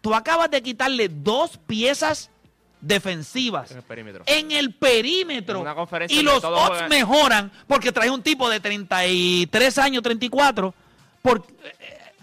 tú 0.00 0.14
acabas 0.14 0.50
de 0.50 0.62
quitarle 0.62 1.08
dos 1.08 1.56
piezas 1.56 2.28
defensivas 2.80 3.70
En 3.70 3.78
el 3.78 3.82
perímetro. 3.84 4.24
en 4.26 4.50
el 4.50 4.74
perímetro 4.74 5.56
En 5.56 5.62
una 5.62 5.74
conferencia 5.74 6.20
y 6.20 6.22
los 6.22 6.44
odds 6.44 6.68
juegan. 6.68 6.88
mejoran 6.90 7.52
porque 7.66 7.92
traes 7.92 8.10
un 8.10 8.22
tipo 8.22 8.50
de 8.50 8.60
33 8.60 9.78
años, 9.78 10.02
34, 10.02 10.74
por, 11.22 11.46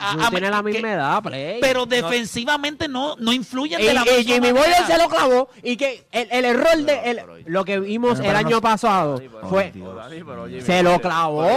a- 0.02 0.16
No 0.16 0.26
a- 0.26 0.30
tiene 0.30 0.50
la 0.50 0.58
que- 0.58 0.64
misma 0.64 0.92
edad, 0.94 1.22
play. 1.24 1.60
pero 1.62 1.86
defensivamente 1.86 2.88
no, 2.88 3.16
no 3.18 3.32
influyen 3.34 3.80
Y, 3.80 3.86
de 3.86 3.94
la 3.94 4.02
y 4.02 4.18
misma 4.18 4.34
Jimmy. 4.34 4.52
Butler 4.52 4.86
se 4.88 4.98
lo 4.98 5.08
clavó 5.10 5.50
y 5.64 5.78
que 5.78 6.06
el, 6.12 6.28
el 6.32 6.46
error 6.46 6.78
de 6.78 6.94
el- 7.12 7.16
pero- 7.18 7.38
lo 7.46 7.66
que 7.66 7.80
vimos 7.80 8.20
Pero- 8.20 8.24
el 8.24 8.36
pero 8.36 8.38
año 8.48 8.56
no- 8.58 8.62
pasado 8.62 9.22
fue 9.50 9.72
Jimmy 9.74 10.62
se 10.62 10.84
lo 10.84 11.00
clavó 11.00 11.48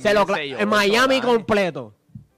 se 0.00 0.14
lo 0.14 0.26
clavó 0.26 0.40
en 0.42 0.68
Miami 0.68 1.20
completo 1.20 1.94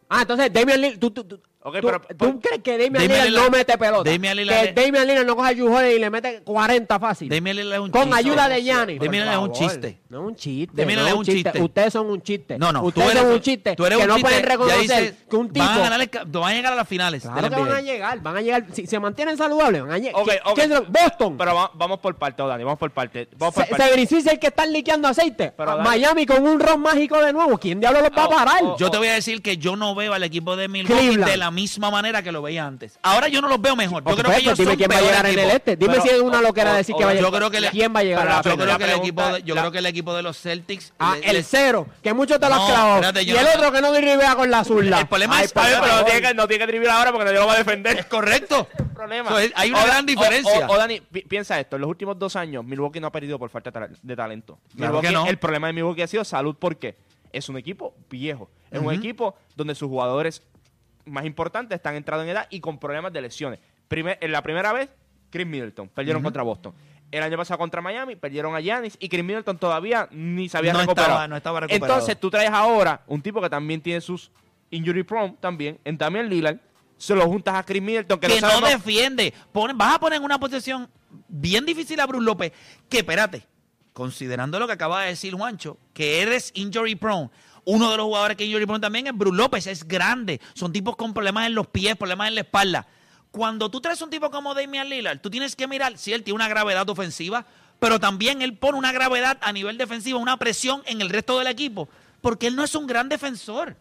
ah 0.09 0.23
entonces 0.23 0.53
Damian 0.53 0.81
Lillard 0.81 0.99
tú, 0.99 1.11
tú, 1.11 1.25
tú- 1.25 1.39
tú- 1.39 1.43
pero- 1.73 2.01
¿tú 2.01 2.17
pero- 2.17 2.41
crees 2.41 2.63
que 2.63 2.73
Damian, 2.79 2.93
Damian 2.95 3.09
Lillard 3.11 3.29
Lillard- 3.29 3.45
no 3.45 3.51
mete 3.51 3.79
pelota 3.79 4.11
Damian 4.11 4.37
Lillard- 4.39 4.75
que 4.75 4.81
Damian 4.83 5.07
Lillard 5.07 5.27
no 5.27 5.37
coge 5.37 5.49
a 5.49 5.91
y 5.93 5.99
le 5.99 6.11
mete 6.11 6.43
40 6.45 6.99
fácil 6.99 7.29
Damian 7.29 7.57
Lillard 7.57 7.75
es 7.75 7.81
un 7.81 7.91
con 7.91 8.03
chiste. 8.05 8.19
ayuda 8.19 8.49
de 8.49 8.63
Giannis 8.63 9.01
Damian 9.01 9.25
Lillard 9.25 9.43
es 9.43 9.49
un 9.49 9.53
chiste. 9.53 10.01
No 10.11 10.21
es 10.23 10.27
un 10.29 10.35
chiste 10.37 10.87
no 10.87 11.07
es 11.07 11.13
un 11.15 11.25
chiste. 11.25 11.63
ustedes 11.63 11.93
son 11.93 12.07
un 12.11 12.23
chiste 12.23 12.59
No, 12.59 12.73
no. 12.73 12.83
ustedes 12.83 13.07
tú 13.07 13.11
eres, 13.11 13.23
son 13.23 13.33
un 13.35 13.41
chiste 13.41 13.77
tú 13.77 13.85
eres 13.87 13.99
que 13.99 14.03
un 14.05 14.09
no 14.09 14.15
chiste, 14.17 14.29
pueden 14.31 14.45
reconocer 14.47 14.81
dices, 14.81 15.15
que 15.29 15.37
un 15.37 15.49
tipo 15.53 15.67
Van 15.67 15.77
a, 15.79 15.79
ganar 15.81 16.01
el 16.01 16.11
van 16.33 16.53
a 16.53 16.55
llegar 16.55 16.73
a 16.73 16.77
las 16.77 16.89
finales. 16.89 17.23
Claro 17.23 17.51
que 17.51 17.57
van 17.57 17.73
a 17.73 17.81
llegar, 17.83 18.21
van 18.23 18.37
a 18.37 18.41
llegar. 18.41 18.65
Si 18.73 18.87
se 18.87 18.99
mantienen 18.99 19.37
saludables, 19.37 19.83
van 19.83 19.91
a 19.93 19.99
llegar. 19.99 20.15
Ok, 20.23 20.29
¿Qui- 20.29 20.41
ok. 20.45 20.55
quién 20.55 20.69
se 20.69 20.75
lo- 20.77 20.85
Boston. 20.87 21.37
Pero 21.37 21.55
va- 21.55 21.71
vamos 21.75 21.99
por 21.99 22.15
parte, 22.17 22.43
Dani, 22.43 22.65
vamos 22.65 22.79
por 22.79 22.91
parte. 22.91 23.29
Vamos 23.37 23.55
por 23.55 23.65
Se- 23.65 23.71
parte. 23.71 23.85
76 23.85 24.27
es 24.27 24.33
el 24.33 24.39
que 24.39 24.47
están 24.47 24.73
liqueando 24.73 25.09
aceite. 25.09 25.53
Pero 25.57 25.71
A 25.73 25.77
Dani- 25.77 25.85
Miami 25.85 26.27
con 26.27 26.47
un 26.47 26.59
ron 26.61 26.81
mágico 26.81 27.21
de 27.23 27.33
nuevo. 27.33 27.59
¿Quién 27.59 27.81
diablo 27.81 28.01
los 28.01 28.11
va 28.11 28.23
a 28.23 28.27
Oh, 28.27 28.31
parar? 28.31 28.61
oh, 28.63 28.77
Yo 28.79 28.91
te 28.91 28.99
voy 28.99 29.09
a 29.09 29.15
decir 29.15 29.43
que 29.43 29.59
yo 29.59 29.77
no 29.77 29.95
veo 29.95 30.15
al 30.15 30.23
equipo 30.23 30.57
de 30.57 30.69
Milwaukee 30.69 31.01
Cleveland. 31.07 31.31
de 31.31 31.37
la 31.37 31.51
misma 31.51 31.91
manera 31.91 32.23
que 32.23 32.33
lo 32.33 32.41
veía 32.41 32.65
antes. 32.67 32.99
Ahora 33.03 33.29
yo 33.29 33.41
no 33.43 33.49
los 33.49 33.61
veo 33.61 33.77
mejor. 33.77 34.05
Yo 34.05 34.11
Ok, 34.13 34.21
creo 34.21 34.31
que 34.33 34.41
ellos 34.41 34.57
dime 34.59 34.71
son 34.71 34.77
quién 34.79 34.91
va 34.91 34.97
a 34.97 35.01
llegar 35.03 35.27
en 35.27 35.39
el 35.39 35.51
este. 35.51 35.77
Dime 35.77 36.01
si 36.01 36.09
es 36.09 36.21
una 36.21 36.39
o- 36.39 36.43
loquera 36.43 36.73
decir 36.75 36.95
que 36.97 37.05
va 37.05 37.11
a 37.11 37.15
yo 37.15 37.19
llegar. 37.21 37.33
creo 37.33 37.51
que 37.51 37.69
¿Quién 37.71 37.95
va 37.95 38.01
a 38.01 38.05
llegar 38.05 38.43
Yo 38.45 38.79
que 38.79 38.85
el 38.85 38.91
equipo 38.91 39.37
yo 39.45 39.55
creo 39.55 39.71
que 39.73 39.79
el 39.79 39.87
equipo 39.87 39.98
de 40.03 40.23
los 40.23 40.39
Celtics 40.41 40.93
Ah, 40.99 41.17
le- 41.21 41.27
el 41.29 41.37
le- 41.37 41.43
cero, 41.43 41.87
que 42.03 42.13
muchos 42.15 42.39
te 42.41 42.49
lo 42.49 42.55
has 42.55 42.61
No, 42.61 42.67
clavado. 42.67 42.95
espérate, 42.97 43.23
y 43.23 43.31
el 43.31 43.37
no- 43.45 43.51
otro 43.57 43.73
que 43.73 43.81
no 43.81 43.93
drivea 43.93 44.35
con 44.37 44.51
la 44.51 44.65
zurda. 44.65 45.01
El 45.01 45.07
problema 45.07 45.39
Ay, 45.39 45.45
es- 45.45 45.55
ver, 45.55 45.79
pero 45.81 45.97
no 45.97 46.05
tiene, 46.05 46.21
que, 46.23 46.35
no 46.35 46.49
tiene 46.49 46.67
que 46.67 46.73
driblar 46.73 46.97
ahora 46.99 47.11
porque 47.13 47.25
nadie 47.27 47.39
lo 47.39 47.47
va 47.47 47.55
a 47.55 47.59
defender. 47.59 47.99
es 47.99 48.07
correcto. 48.07 48.69
problema. 48.95 49.31
So, 49.31 49.39
es- 49.39 49.53
hay 49.55 49.71
una 49.71 49.83
O- 49.83 49.87
gran 49.87 50.07
diferencia. 50.07 50.67
O, 50.69 50.73
o, 50.73 50.77
Dani, 50.77 51.01
pi- 51.01 51.23
piensa 51.23 51.59
esto: 51.61 51.77
en 51.77 51.83
los 51.83 51.91
últimos 51.91 52.19
dos 52.19 52.35
años, 52.37 52.65
Milwaukee 52.65 53.01
no 53.01 53.07
ha 53.07 53.13
perdido 53.13 53.39
por 53.39 53.51
falta 53.51 53.71
de 53.71 53.81
tal- 53.81 53.97
de 54.03 54.17
talento. 54.17 54.59
Claro 54.77 54.95
Milwaukee- 55.01 55.07
que 55.09 55.13
no. 55.13 55.27
El 55.27 55.39
problema 55.39 55.67
de 55.69 55.73
Milwaukee 55.75 56.03
ha 56.03 56.07
sido 56.07 56.25
salud. 56.25 56.57
¿Por 56.57 56.77
qué? 56.77 56.97
Es 57.33 57.49
un 57.49 57.57
equipo 57.59 57.95
viejo. 58.11 58.49
Es 58.71 58.81
un 58.81 58.93
equipo 58.93 59.37
donde 59.55 59.75
sus 59.75 59.89
jugadores 59.89 60.43
más 61.05 61.25
importantes 61.25 61.77
están 61.77 61.95
entrados 61.95 62.25
en 62.25 62.31
edad 62.31 62.47
y 62.51 62.61
con 62.61 62.79
problemas 62.79 63.13
de 63.13 63.21
lesiones. 63.23 63.61
Primer- 63.89 64.19
en 64.21 64.33
la 64.33 64.43
primera 64.43 64.73
vez, 64.73 64.91
Chris 65.31 65.47
Middleton. 65.47 65.89
Perdieron 65.89 66.23
contra 66.23 66.43
Boston. 66.43 66.75
El 67.11 67.23
año 67.23 67.37
pasado 67.39 67.59
contra 67.59 67.81
Miami, 67.81 68.17
perdieron 68.17 68.55
a 68.55 68.61
Giannis 68.61 68.97
y 69.01 69.09
Chris 69.09 69.25
Middleton 69.25 69.57
todavía 69.59 70.09
ni 70.11 70.49
se 70.49 70.59
había 70.59 70.73
No 70.75 70.81
recuperado. 70.81 71.13
estaba- 71.13 71.29
no 71.29 71.37
estaba 71.37 71.61
recuperado. 71.61 71.95
Entonces 71.95 72.21
tú 72.21 72.31
traes 72.31 72.51
ahora 72.51 73.03
un 73.07 73.23
tipo 73.23 73.41
que 73.41 73.49
también 73.49 73.81
tiene 73.81 74.01
sus 74.03 74.31
injury 74.71 75.03
prone 75.05 75.35
también, 75.41 75.79
en 75.85 75.97
Damian 75.97 76.29
Lillard, 76.29 76.59
se 76.99 77.15
lo 77.15 77.25
juntas 77.27 77.55
a 77.55 77.63
Chris 77.63 77.81
Middleton, 77.81 78.19
que, 78.21 78.27
que 78.27 78.41
no 78.41 78.61
defiende. 78.61 79.33
Vas 79.75 79.95
a 79.95 79.99
poner 80.01 80.19
en 80.19 80.25
una 80.25 80.39
posición 80.39 80.89
bien 81.29 81.65
difícil 81.65 81.99
a 82.01 82.07
Bruce 82.07 82.25
López. 82.25 82.53
Que 82.91 82.99
espérate, 82.99 83.47
considerando 83.93 84.59
lo 84.59 84.67
que 84.67 84.73
acaba 84.75 85.03
de 85.03 85.09
decir 85.11 85.35
Juancho, 85.35 85.79
que 85.95 86.21
eres 86.23 86.51
injury 86.55 86.95
prone. 86.97 87.31
Uno 87.65 87.91
de 87.91 87.97
los 87.97 88.07
jugadores 88.07 88.37
que 88.37 88.45
es 88.45 88.49
injury 88.51 88.67
prone 88.67 88.81
también 88.81 89.07
es 89.07 89.17
Bruce 89.17 89.37
López, 89.37 89.67
es 89.67 89.87
grande. 89.87 90.41
Son 90.55 90.73
tipos 90.73 90.97
con 90.97 91.15
problemas 91.15 91.47
en 91.47 91.55
los 91.55 91.67
pies, 91.69 91.97
problemas 91.97 92.29
en 92.29 92.35
la 92.35 92.41
espalda. 92.43 92.87
Cuando 93.31 93.71
tú 93.71 93.81
traes 93.81 94.01
un 94.01 94.11
tipo 94.11 94.31
como 94.31 94.55
Damian 94.55 94.89
Lillard, 94.89 95.21
tú 95.21 95.31
tienes 95.31 95.55
que 95.55 95.67
mirar 95.67 95.99
si 95.99 96.13
él 96.13 96.23
tiene 96.23 96.37
una 96.37 96.49
gravedad 96.49 96.89
ofensiva, 96.89 97.45
pero 97.79 98.01
también 98.01 98.43
él 98.43 98.57
pone 98.57 98.79
una 98.79 98.93
gravedad 98.93 99.39
a 99.41 99.53
nivel 99.53 99.79
defensivo, 99.79 100.19
una 100.19 100.37
presión 100.37 100.83
en 100.87 101.01
el 101.01 101.11
resto 101.11 101.39
del 101.39 101.49
equipo, 101.49 101.89
porque 102.21 102.47
él 102.47 102.57
no 102.57 102.65
es 102.65 102.75
un 102.75 102.87
gran 102.87 103.09
defensor. 103.09 103.77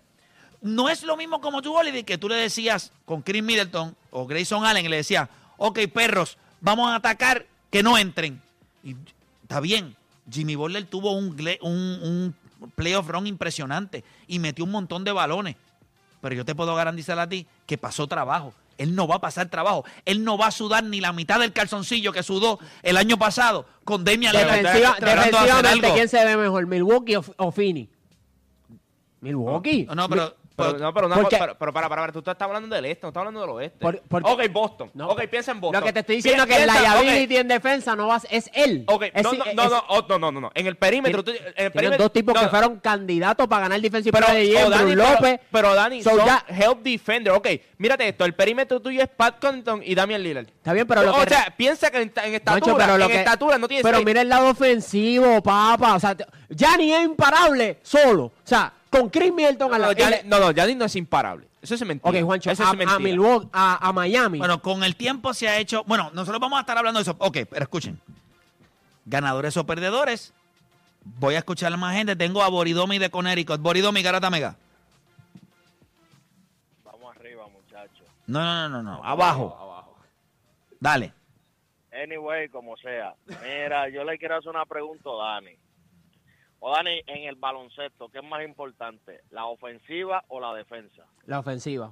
No 0.61 0.89
es 0.89 1.03
lo 1.03 1.17
mismo 1.17 1.39
como 1.39 1.61
tú, 1.61 1.73
Holiday, 1.73 2.03
que 2.03 2.17
tú 2.17 2.27
le 2.27 2.35
decías 2.35 2.91
con 3.05 3.21
Chris 3.21 3.43
Middleton 3.43 3.95
o 4.11 4.27
Grayson 4.27 4.65
Allen, 4.65 4.85
y 4.85 4.89
le 4.89 4.97
decías, 4.97 5.29
ok, 5.57 5.79
perros, 5.93 6.37
vamos 6.61 6.89
a 6.89 6.95
atacar, 6.95 7.45
que 7.71 7.83
no 7.83 7.97
entren. 7.97 8.41
Y 8.83 8.95
está 9.43 9.59
bien, 9.59 9.95
Jimmy 10.29 10.55
Butler 10.55 10.85
tuvo 10.85 11.11
un, 11.11 11.35
un 11.61 12.35
playoff 12.75 13.07
run 13.07 13.27
impresionante 13.27 14.03
y 14.27 14.39
metió 14.39 14.65
un 14.65 14.71
montón 14.71 15.03
de 15.03 15.11
balones. 15.11 15.55
Pero 16.21 16.35
yo 16.35 16.45
te 16.45 16.55
puedo 16.55 16.75
garantizar 16.75 17.19
a 17.19 17.29
ti 17.29 17.45
que 17.65 17.77
pasó 17.77 18.07
trabajo. 18.07 18.53
Él 18.77 18.95
no 18.95 19.07
va 19.07 19.15
a 19.15 19.21
pasar 19.21 19.49
trabajo. 19.49 19.83
Él 20.05 20.23
no 20.23 20.37
va 20.37 20.47
a 20.47 20.51
sudar 20.51 20.83
ni 20.83 21.01
la 21.01 21.11
mitad 21.13 21.39
del 21.39 21.51
calzoncillo 21.53 22.11
que 22.11 22.23
sudó 22.23 22.59
el 22.83 22.97
año 22.97 23.17
pasado 23.17 23.65
con 23.83 24.03
Lillard 24.03 24.35
Defensiva- 24.35 24.97
defensivamente. 24.99 25.91
¿quién 25.93 26.09
se 26.09 26.23
ve 26.23 26.37
mejor, 26.37 26.67
Milwaukee 26.67 27.15
o, 27.15 27.23
o 27.37 27.51
Phoenix? 27.51 27.89
Milwaukee. 29.21 29.85
No, 29.85 29.95
no, 29.95 30.09
pero, 30.09 30.35
Pero, 30.57 30.71
pero- 30.71 30.83
no, 30.83 30.93
pero, 30.93 31.05
una 31.07 31.15
pero, 31.17 31.29
pero 31.29 31.71
para, 31.71 31.87
para, 31.87 32.01
para, 32.01 32.11
tú 32.11 32.19
estás 32.19 32.35
hablando 32.41 32.75
del 32.75 32.85
este, 32.85 33.03
no 33.03 33.09
estás 33.09 33.21
hablando 33.21 33.41
del 33.41 33.49
oeste. 33.51 33.77
Por- 33.79 34.01
ok, 34.23 34.41
Boston. 34.51 34.89
No. 34.95 35.09
ok, 35.09 35.21
piensa 35.27 35.51
en 35.51 35.61
Boston. 35.61 35.79
Lo 35.81 35.85
que 35.85 35.93
te 35.93 35.99
estoy 35.99 36.15
diciendo 36.17 36.43
es 36.43 36.49
que 36.49 36.55
el 36.63 36.69
piensa- 36.69 36.81
liability 37.03 37.35
ok, 37.35 37.41
en 37.41 37.47
defensa 37.47 37.95
no 37.95 38.07
va, 38.07 38.15
a- 38.15 38.21
es 38.31 38.49
él. 38.53 38.83
Ok, 38.87 39.03
Es- 39.13 39.23
no, 39.23 39.33
no, 39.33 39.45
es- 39.45 39.55
no, 39.55 39.69
no, 39.69 39.83
oh, 39.89 40.05
no, 40.09 40.17
no, 40.17 40.31
no, 40.31 40.41
no. 40.41 40.51
En 40.55 40.65
el 40.65 40.75
perímetro. 40.75 41.23
tú- 41.23 41.31
en 41.31 41.65
el 41.65 41.71
perímetro 41.71 42.05
dos 42.05 42.11
tipos 42.13 42.33
que 42.39 42.47
fueron 42.47 42.79
candidatos 42.79 43.47
para 43.47 43.69
ganar 43.69 43.79
pero, 43.79 43.91
Player 44.01 44.23
of 44.23 44.31
the 44.33 44.47
Year, 44.47 44.65
oh, 44.65 44.69
Dani, 44.71 44.95
pero- 44.95 45.09
López. 45.13 45.39
pero 45.51 45.75
Dani, 45.75 46.01
So, 46.03 46.09
son 46.09 46.25
ya- 46.25 46.45
help 46.49 46.81
defender. 46.81 47.33
Ok, 47.33 47.47
mírate 47.77 48.07
esto. 48.07 48.25
El 48.25 48.33
perímetro 48.33 48.79
tuyo 48.81 49.03
es 49.03 49.09
Pat 49.09 49.39
Connaughton 49.39 49.81
y 49.85 49.93
Damian 49.93 50.23
Lillard. 50.23 50.47
Está 50.47 50.73
bien, 50.73 50.87
pero 50.87 51.03
lo 51.03 51.15
o 51.15 51.23
que- 51.23 51.29
sea, 51.35 51.53
piensa 51.55 51.91
que 51.91 51.97
en, 52.01 52.11
en 52.23 52.33
estatura, 52.33 52.75
pero 52.75 52.95
en 53.03 53.07
que- 53.11 53.19
estatura 53.19 53.57
no 53.59 53.67
tiene 53.67 53.83
Pero 53.83 54.01
mira 54.01 54.21
el 54.21 54.29
lado 54.29 54.49
ofensivo, 54.49 55.41
papá. 55.43 55.95
O 55.95 55.99
sea, 55.99 56.15
te- 56.15 56.25
Gianni 56.49 56.93
es 56.93 57.05
imparable 57.05 57.77
solo. 57.83 58.23
O 58.25 58.31
sea, 58.43 58.73
con 58.89 59.09
Chris 59.09 59.33
Middleton 59.33 59.73
al 59.73 59.81
no, 59.81 59.87
lado. 59.87 59.93
no, 59.93 59.99
Giannis- 59.99 60.23
no, 60.25 60.39
no, 60.39 60.51
Giannis 60.51 60.77
no 60.77 60.85
es 60.85 60.95
imparable. 60.95 61.47
Eso 61.61 61.75
es 61.75 61.85
mentira. 61.85 62.09
Ok, 62.19 62.25
Juancho, 62.25 62.51
Eso 62.51 62.63
a, 62.63 62.65
es 62.67 62.71
a 62.71 62.75
mentira. 62.75 62.99
Milwaukee, 62.99 63.49
a, 63.51 63.87
a 63.89 63.93
Miami. 63.93 64.37
Bueno, 64.39 64.61
con 64.61 64.83
el 64.83 64.95
tiempo 64.95 65.33
se 65.33 65.47
ha 65.49 65.57
hecho. 65.57 65.83
Bueno, 65.85 66.09
nosotros 66.13 66.39
vamos 66.39 66.57
a 66.57 66.61
estar 66.61 66.77
hablando 66.77 66.99
de 66.99 67.01
eso. 67.03 67.15
Ok, 67.19 67.37
pero 67.49 67.63
escuchen. 67.63 67.99
Ganadores 69.05 69.55
o 69.57 69.65
perdedores. 69.65 70.33
Voy 71.19 71.35
a 71.35 71.39
escuchar 71.39 71.71
a 71.73 71.77
más 71.77 71.95
gente. 71.95 72.15
Tengo 72.15 72.43
a 72.43 72.49
Boridomi 72.49 72.99
de 72.99 73.09
Connecticut. 73.09 73.61
Boridomi, 73.61 74.01
Garata 74.01 74.29
Mega. 74.29 74.55
Vamos 76.83 77.15
arriba, 77.15 77.47
muchachos. 77.47 78.05
No, 78.27 78.39
no, 78.43 78.69
no, 78.69 78.83
no, 78.83 78.97
no. 78.97 79.03
Abajo. 79.03 79.95
Dale. 80.79 81.13
Anyway, 81.91 82.49
como 82.49 82.77
sea. 82.77 83.15
Mira, 83.41 83.89
yo 83.89 84.03
le 84.03 84.17
quiero 84.19 84.37
hacer 84.37 84.49
una 84.49 84.65
pregunta 84.65 85.09
a 85.09 85.33
Dani. 85.33 85.51
O 86.59 86.71
Dani, 86.75 87.01
en 87.05 87.23
el 87.29 87.35
baloncesto, 87.35 88.09
¿qué 88.09 88.17
es 88.19 88.23
más 88.23 88.43
importante? 88.43 89.21
¿La 89.29 89.45
ofensiva 89.45 90.23
o 90.27 90.39
la 90.39 90.53
defensa? 90.55 91.05
La 91.25 91.39
ofensiva. 91.39 91.91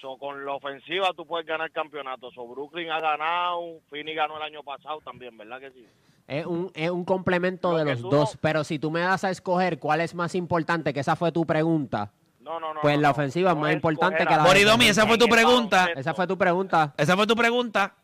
So, 0.00 0.18
con 0.18 0.44
la 0.44 0.52
ofensiva 0.52 1.12
tú 1.16 1.26
puedes 1.26 1.46
ganar 1.46 1.70
campeonatos. 1.70 2.34
So, 2.34 2.46
Brooklyn 2.46 2.90
ha 2.90 3.00
ganado, 3.00 3.80
Phoenix 3.88 4.16
ganó 4.16 4.36
el 4.36 4.42
año 4.42 4.62
pasado 4.62 5.00
también, 5.00 5.36
¿verdad 5.38 5.58
que 5.60 5.70
sí? 5.70 5.86
Es 6.28 6.44
un, 6.44 6.70
es 6.74 6.90
un 6.90 7.04
complemento 7.04 7.74
de 7.76 7.84
los 7.86 8.02
dos. 8.02 8.34
no- 8.34 8.40
Pero 8.42 8.62
si 8.64 8.78
tú 8.78 8.90
me 8.90 9.00
das 9.00 9.24
a 9.24 9.30
escoger 9.30 9.78
cuál 9.78 10.02
es 10.02 10.14
más 10.14 10.34
importante, 10.34 10.92
que 10.92 11.00
esa 11.00 11.16
fue 11.16 11.32
tu 11.32 11.46
pregunta, 11.46 12.12
No, 12.40 12.60
no, 12.60 12.74
no. 12.74 12.80
Pues 12.82 12.96
no, 12.96 13.00
la 13.02 13.08
no. 13.08 13.12
ofensiva 13.12 13.52
es 13.52 13.56
más 13.56 13.72
importante 13.72 14.26
que 14.26 14.36
la 14.36 14.44
Boridomi, 14.44 14.84
defensa. 14.84 15.00
esa 15.02 15.08
fue 15.08 15.18
tu 15.18 15.26
pregunta. 15.28 15.86
esa 15.96 16.14
fue 16.14 16.26
tu 16.26 16.36
pregunta. 16.36 16.94
Esa 16.98 17.16
fue 17.16 17.26
tu 17.26 17.34
pregunta. 17.34 17.94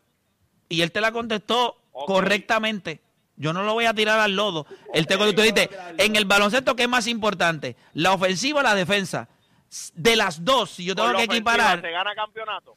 Y 0.69 0.81
él 0.81 0.91
te 0.91 0.99
la 0.99 1.11
contestó 1.11 1.77
correctamente. 1.91 3.01
Yo 3.35 3.53
no 3.53 3.63
lo 3.63 3.73
voy 3.73 3.85
a 3.85 3.93
tirar 3.93 4.19
al 4.19 4.35
lodo. 4.35 4.65
Él 4.93 5.07
te 5.07 5.17
contestó, 5.17 5.41
dijiste, 5.41 5.69
en 5.97 6.15
el 6.15 6.25
baloncesto, 6.25 6.75
¿qué 6.75 6.83
es 6.83 6.89
más 6.89 7.07
importante? 7.07 7.75
¿La 7.93 8.13
ofensiva 8.13 8.59
o 8.59 8.63
la 8.63 8.75
defensa? 8.75 9.27
De 9.95 10.15
las 10.15 10.43
dos, 10.45 10.69
si 10.71 10.85
yo 10.85 10.95
tengo 10.95 11.13
que 11.15 11.23
equiparar, 11.23 11.81
¿Se 11.81 11.91
gana 11.91 12.13
campeonato? 12.13 12.75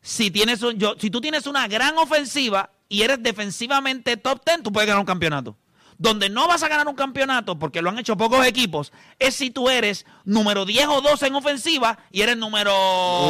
si 0.00 0.32
tienes 0.32 0.60
un, 0.62 0.76
yo, 0.76 0.96
si 0.98 1.08
tú 1.08 1.20
tienes 1.20 1.46
una 1.46 1.68
gran 1.68 1.96
ofensiva 1.98 2.70
y 2.88 3.02
eres 3.02 3.22
defensivamente 3.22 4.16
top 4.16 4.42
10, 4.44 4.64
tú 4.64 4.72
puedes 4.72 4.88
ganar 4.88 5.00
un 5.00 5.06
campeonato. 5.06 5.56
Donde 5.98 6.28
no 6.30 6.48
vas 6.48 6.62
a 6.62 6.68
ganar 6.68 6.88
un 6.88 6.94
campeonato, 6.94 7.58
porque 7.58 7.80
lo 7.82 7.90
han 7.90 7.98
hecho 7.98 8.16
pocos 8.16 8.44
equipos, 8.46 8.92
es 9.18 9.34
si 9.34 9.50
tú 9.50 9.68
eres 9.70 10.04
número 10.24 10.64
10 10.64 10.86
o 10.88 11.00
12 11.00 11.26
en 11.28 11.34
ofensiva 11.34 11.98
y 12.10 12.22
eres 12.22 12.36
número 12.36 12.72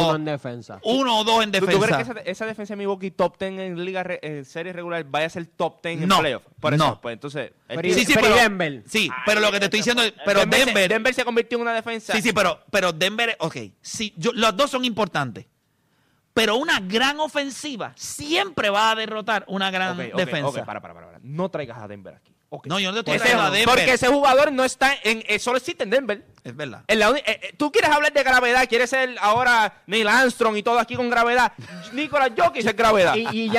Uno 0.06 0.16
en 0.16 0.24
defensa. 0.24 0.78
uno 0.84 1.18
o 1.18 1.24
dos 1.24 1.42
en 1.44 1.52
¿Tú, 1.52 1.58
tú 1.60 1.66
defensa. 1.66 1.86
crees 1.86 2.06
que 2.08 2.12
esa, 2.12 2.20
esa 2.30 2.46
defensa 2.46 2.72
de 2.72 2.76
Milwaukee 2.78 3.10
top 3.10 3.38
10 3.38 3.52
en 3.60 3.84
liga 3.84 4.02
re- 4.02 4.20
en 4.22 4.44
serie 4.44 4.72
regular 4.72 5.04
vaya 5.04 5.26
a 5.26 5.30
ser 5.30 5.46
top 5.46 5.82
10 5.82 6.02
en 6.02 6.08
No, 6.08 6.20
playoff? 6.20 6.42
Por 6.60 6.74
eso, 6.74 6.84
no. 6.86 7.00
pues 7.00 7.12
entonces... 7.14 7.52
es 7.68 7.76
Pero 7.76 7.94
Sí, 7.94 8.04
sí, 8.04 8.12
pero 8.14 8.34
Denver. 8.34 8.82
sí, 8.86 9.10
pero 9.26 9.40
lo 9.40 9.50
que 9.50 9.58
te 9.58 9.64
estoy 9.66 9.80
diciendo 9.80 10.02
es, 10.02 10.12
pero 10.24 10.40
Denver, 10.46 10.74
se- 10.82 10.88
Denver, 10.88 11.14
se 11.14 11.24
convirtió 11.24 11.56
en 11.58 11.62
una 11.62 11.74
defensa. 11.74 12.12
sí, 12.12 12.22
sí, 12.22 12.32
pero, 12.32 12.60
pero 12.70 12.92
Denver, 12.92 13.36
ok, 13.40 13.56
sí, 13.80 14.14
yo, 14.16 14.30
los 14.34 14.56
dos 14.56 14.70
son 14.70 14.84
importantes, 14.84 15.46
pero 16.34 16.56
una 16.56 16.80
gran 16.80 17.20
ofensiva 17.20 17.92
siempre 17.96 18.70
va 18.70 18.90
a 18.92 18.94
derrotar 18.94 19.44
una 19.48 19.70
gran 19.70 19.96
defensa. 19.98 20.46
ok, 20.48 20.64
para, 20.64 20.80
para, 20.80 20.94
para, 20.94 21.06
para. 21.08 21.18
No 21.22 21.50
traigas 21.50 21.78
a 21.78 21.86
Denver 21.88 22.14
aquí. 22.14 22.31
No, 22.64 22.78
yo 22.78 22.92
no 22.92 22.94
te 22.94 23.00
estoy 23.00 23.14
Ese- 23.14 23.22
trayendo 23.24 23.44
a 23.44 23.50
Denver. 23.50 23.74
Porque 23.74 23.92
ese 23.92 24.08
jugador 24.08 24.52
no 24.52 24.64
está 24.64 24.94
en... 25.02 25.24
eh, 25.26 25.38
solo 25.38 25.56
existe 25.58 25.84
en 25.84 25.90
Denver. 25.90 26.24
Es 26.44 26.56
verdad. 26.56 26.84
En 26.88 26.98
la 26.98 27.10
eh, 27.10 27.22
eh, 27.26 27.54
Tú 27.56 27.70
quieres 27.70 27.90
hablar 27.90 28.12
de 28.12 28.22
gravedad, 28.22 28.68
quieres 28.68 28.90
ser 28.90 29.16
ahora 29.20 29.82
Neil 29.86 30.08
Armstrong 30.08 30.56
y 30.56 30.62
todo 30.62 30.78
aquí 30.78 30.96
con 30.96 31.08
gravedad. 31.08 31.52
Nicolás 31.92 32.32
Jokic 32.36 32.66
es 32.66 32.76
gravedad. 32.76 33.14
Y, 33.16 33.26
y, 33.46 33.52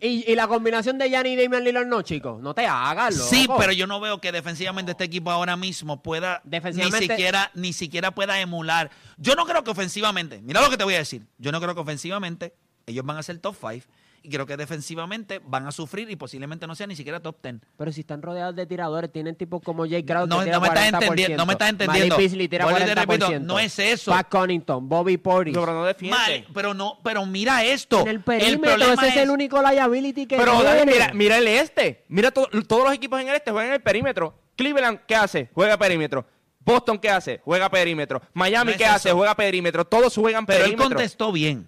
y, 0.00 0.32
y 0.32 0.34
la 0.34 0.46
combinación 0.46 0.98
de 0.98 1.08
Gianni 1.08 1.30
y 1.30 1.36
Damian 1.36 1.64
Lillard 1.64 1.86
no, 1.86 2.02
chicos. 2.02 2.40
No 2.40 2.54
te 2.54 2.66
hagas, 2.66 3.16
loco. 3.16 3.30
Sí, 3.30 3.48
pero 3.58 3.72
yo 3.72 3.86
no 3.86 4.00
veo 4.00 4.20
que 4.20 4.32
defensivamente 4.32 4.92
este 4.92 5.04
equipo 5.04 5.30
ahora 5.30 5.56
mismo 5.56 6.02
pueda 6.02 6.42
ni 6.44 6.92
siquiera 6.92 7.50
ni 7.54 7.72
siquiera 7.72 8.12
pueda 8.12 8.40
emular. 8.40 8.90
Yo 9.16 9.34
no 9.34 9.46
creo 9.46 9.64
que 9.64 9.70
ofensivamente, 9.70 10.40
mira 10.42 10.60
lo 10.60 10.70
que 10.70 10.76
te 10.76 10.84
voy 10.84 10.94
a 10.94 10.98
decir. 10.98 11.26
Yo 11.38 11.52
no 11.52 11.60
creo 11.60 11.74
que 11.74 11.80
ofensivamente 11.80 12.54
ellos 12.86 13.04
van 13.04 13.16
a 13.18 13.22
ser 13.22 13.38
top 13.38 13.56
5 13.60 13.84
y 14.28 14.30
creo 14.30 14.44
que 14.46 14.56
defensivamente 14.56 15.40
van 15.44 15.66
a 15.66 15.72
sufrir 15.72 16.10
y 16.10 16.16
posiblemente 16.16 16.66
no 16.66 16.74
sean 16.74 16.90
ni 16.90 16.96
siquiera 16.96 17.20
top 17.20 17.36
10. 17.42 17.56
Pero 17.76 17.92
si 17.92 18.00
están 18.00 18.20
rodeados 18.20 18.54
de 18.54 18.66
tiradores, 18.66 19.10
tienen 19.10 19.34
tipos 19.36 19.62
como 19.62 19.88
Jay 19.88 20.04
Crowder 20.04 20.28
No, 20.28 20.38
que 20.38 20.44
tira 20.44 20.56
no 20.56 20.60
me 20.60 20.68
estás 20.68 20.84
40%. 20.92 21.02
entendiendo, 21.02 21.36
no 21.38 21.46
me 21.46 21.52
estás 21.54 21.68
Malik 21.72 21.80
entendiendo. 21.82 22.16
Beasley 22.18 22.48
tira 22.48 22.64
Vuelvo 22.64 22.78
y 22.80 22.82
te 22.84 22.92
40%. 22.94 22.96
repito, 23.00 23.40
no 23.40 23.58
es 23.58 23.78
eso. 23.78 24.10
Pat 24.10 24.28
Connaughton, 24.28 24.88
Bobby 24.88 25.16
Portis. 25.16 25.54
Pero 25.56 25.72
no 25.72 25.84
defiende. 25.84 26.16
Mal, 26.18 26.46
pero 26.52 26.74
no, 26.74 26.98
pero 27.02 27.24
mira 27.26 27.64
esto. 27.64 28.02
En 28.02 28.08
el 28.08 28.20
perímetro, 28.20 28.76
problema 28.76 29.06
ese 29.06 29.16
es, 29.18 29.22
el 29.24 29.30
único 29.30 29.62
liability 29.62 30.26
que 30.26 30.36
Pero 30.36 30.60
tiene. 30.60 30.92
Mira, 30.92 31.10
mira 31.14 31.38
el 31.38 31.48
este. 31.48 32.04
Mira 32.08 32.30
to- 32.30 32.48
todos 32.66 32.84
los 32.84 32.92
equipos 32.92 33.20
en 33.20 33.28
el 33.28 33.34
este 33.36 33.50
juegan 33.50 33.68
en 33.70 33.74
el 33.76 33.82
perímetro. 33.82 34.34
Cleveland, 34.56 35.00
¿qué 35.06 35.14
hace? 35.16 35.48
Juega 35.54 35.76
perímetro. 35.78 36.26
Boston, 36.60 36.98
¿qué 36.98 37.08
hace? 37.08 37.40
Juega 37.44 37.70
perímetro. 37.70 38.20
Miami, 38.34 38.66
No 38.66 38.70
es 38.72 38.76
¿qué 38.76 38.84
hace? 38.84 39.10
Juega 39.12 39.34
perímetro. 39.34 39.86
Todos 39.86 40.14
juegan 40.14 40.44
Pero 40.44 40.58
él 40.58 40.64
perímetro. 40.64 40.88
contestó 40.96 41.32
bien. 41.32 41.66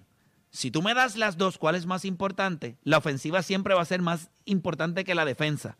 Si 0.51 0.69
tú 0.69 0.81
me 0.81 0.93
das 0.93 1.15
las 1.15 1.37
dos, 1.37 1.57
¿cuál 1.57 1.75
es 1.75 1.85
más 1.85 2.03
importante? 2.03 2.77
La 2.83 2.97
ofensiva 2.97 3.41
siempre 3.41 3.73
va 3.73 3.81
a 3.81 3.85
ser 3.85 4.01
más 4.01 4.29
importante 4.43 5.05
que 5.05 5.15
la 5.15 5.23
defensa. 5.23 5.77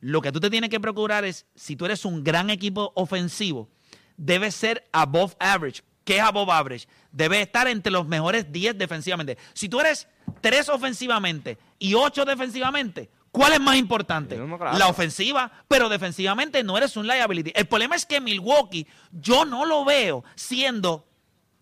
Lo 0.00 0.22
que 0.22 0.32
tú 0.32 0.40
te 0.40 0.50
tienes 0.50 0.70
que 0.70 0.80
procurar 0.80 1.26
es, 1.26 1.46
si 1.54 1.76
tú 1.76 1.84
eres 1.84 2.06
un 2.06 2.24
gran 2.24 2.48
equipo 2.48 2.92
ofensivo, 2.94 3.68
debes 4.16 4.54
ser 4.54 4.88
above 4.92 5.34
average. 5.38 5.82
¿Qué 6.04 6.16
es 6.16 6.22
above 6.22 6.50
average? 6.50 6.88
Debe 7.12 7.42
estar 7.42 7.68
entre 7.68 7.92
los 7.92 8.06
mejores 8.06 8.50
10 8.50 8.78
defensivamente. 8.78 9.36
Si 9.52 9.68
tú 9.68 9.80
eres 9.80 10.08
3 10.40 10.70
ofensivamente 10.70 11.58
y 11.78 11.92
8 11.92 12.24
defensivamente, 12.24 13.10
¿cuál 13.30 13.52
es 13.52 13.60
más 13.60 13.76
importante? 13.76 14.38
La 14.38 14.88
ofensiva, 14.88 15.52
pero 15.68 15.90
defensivamente 15.90 16.64
no 16.64 16.78
eres 16.78 16.96
un 16.96 17.06
liability. 17.06 17.52
El 17.54 17.66
problema 17.66 17.94
es 17.94 18.06
que 18.06 18.22
Milwaukee, 18.22 18.86
yo 19.12 19.44
no 19.44 19.66
lo 19.66 19.84
veo 19.84 20.24
siendo 20.34 21.06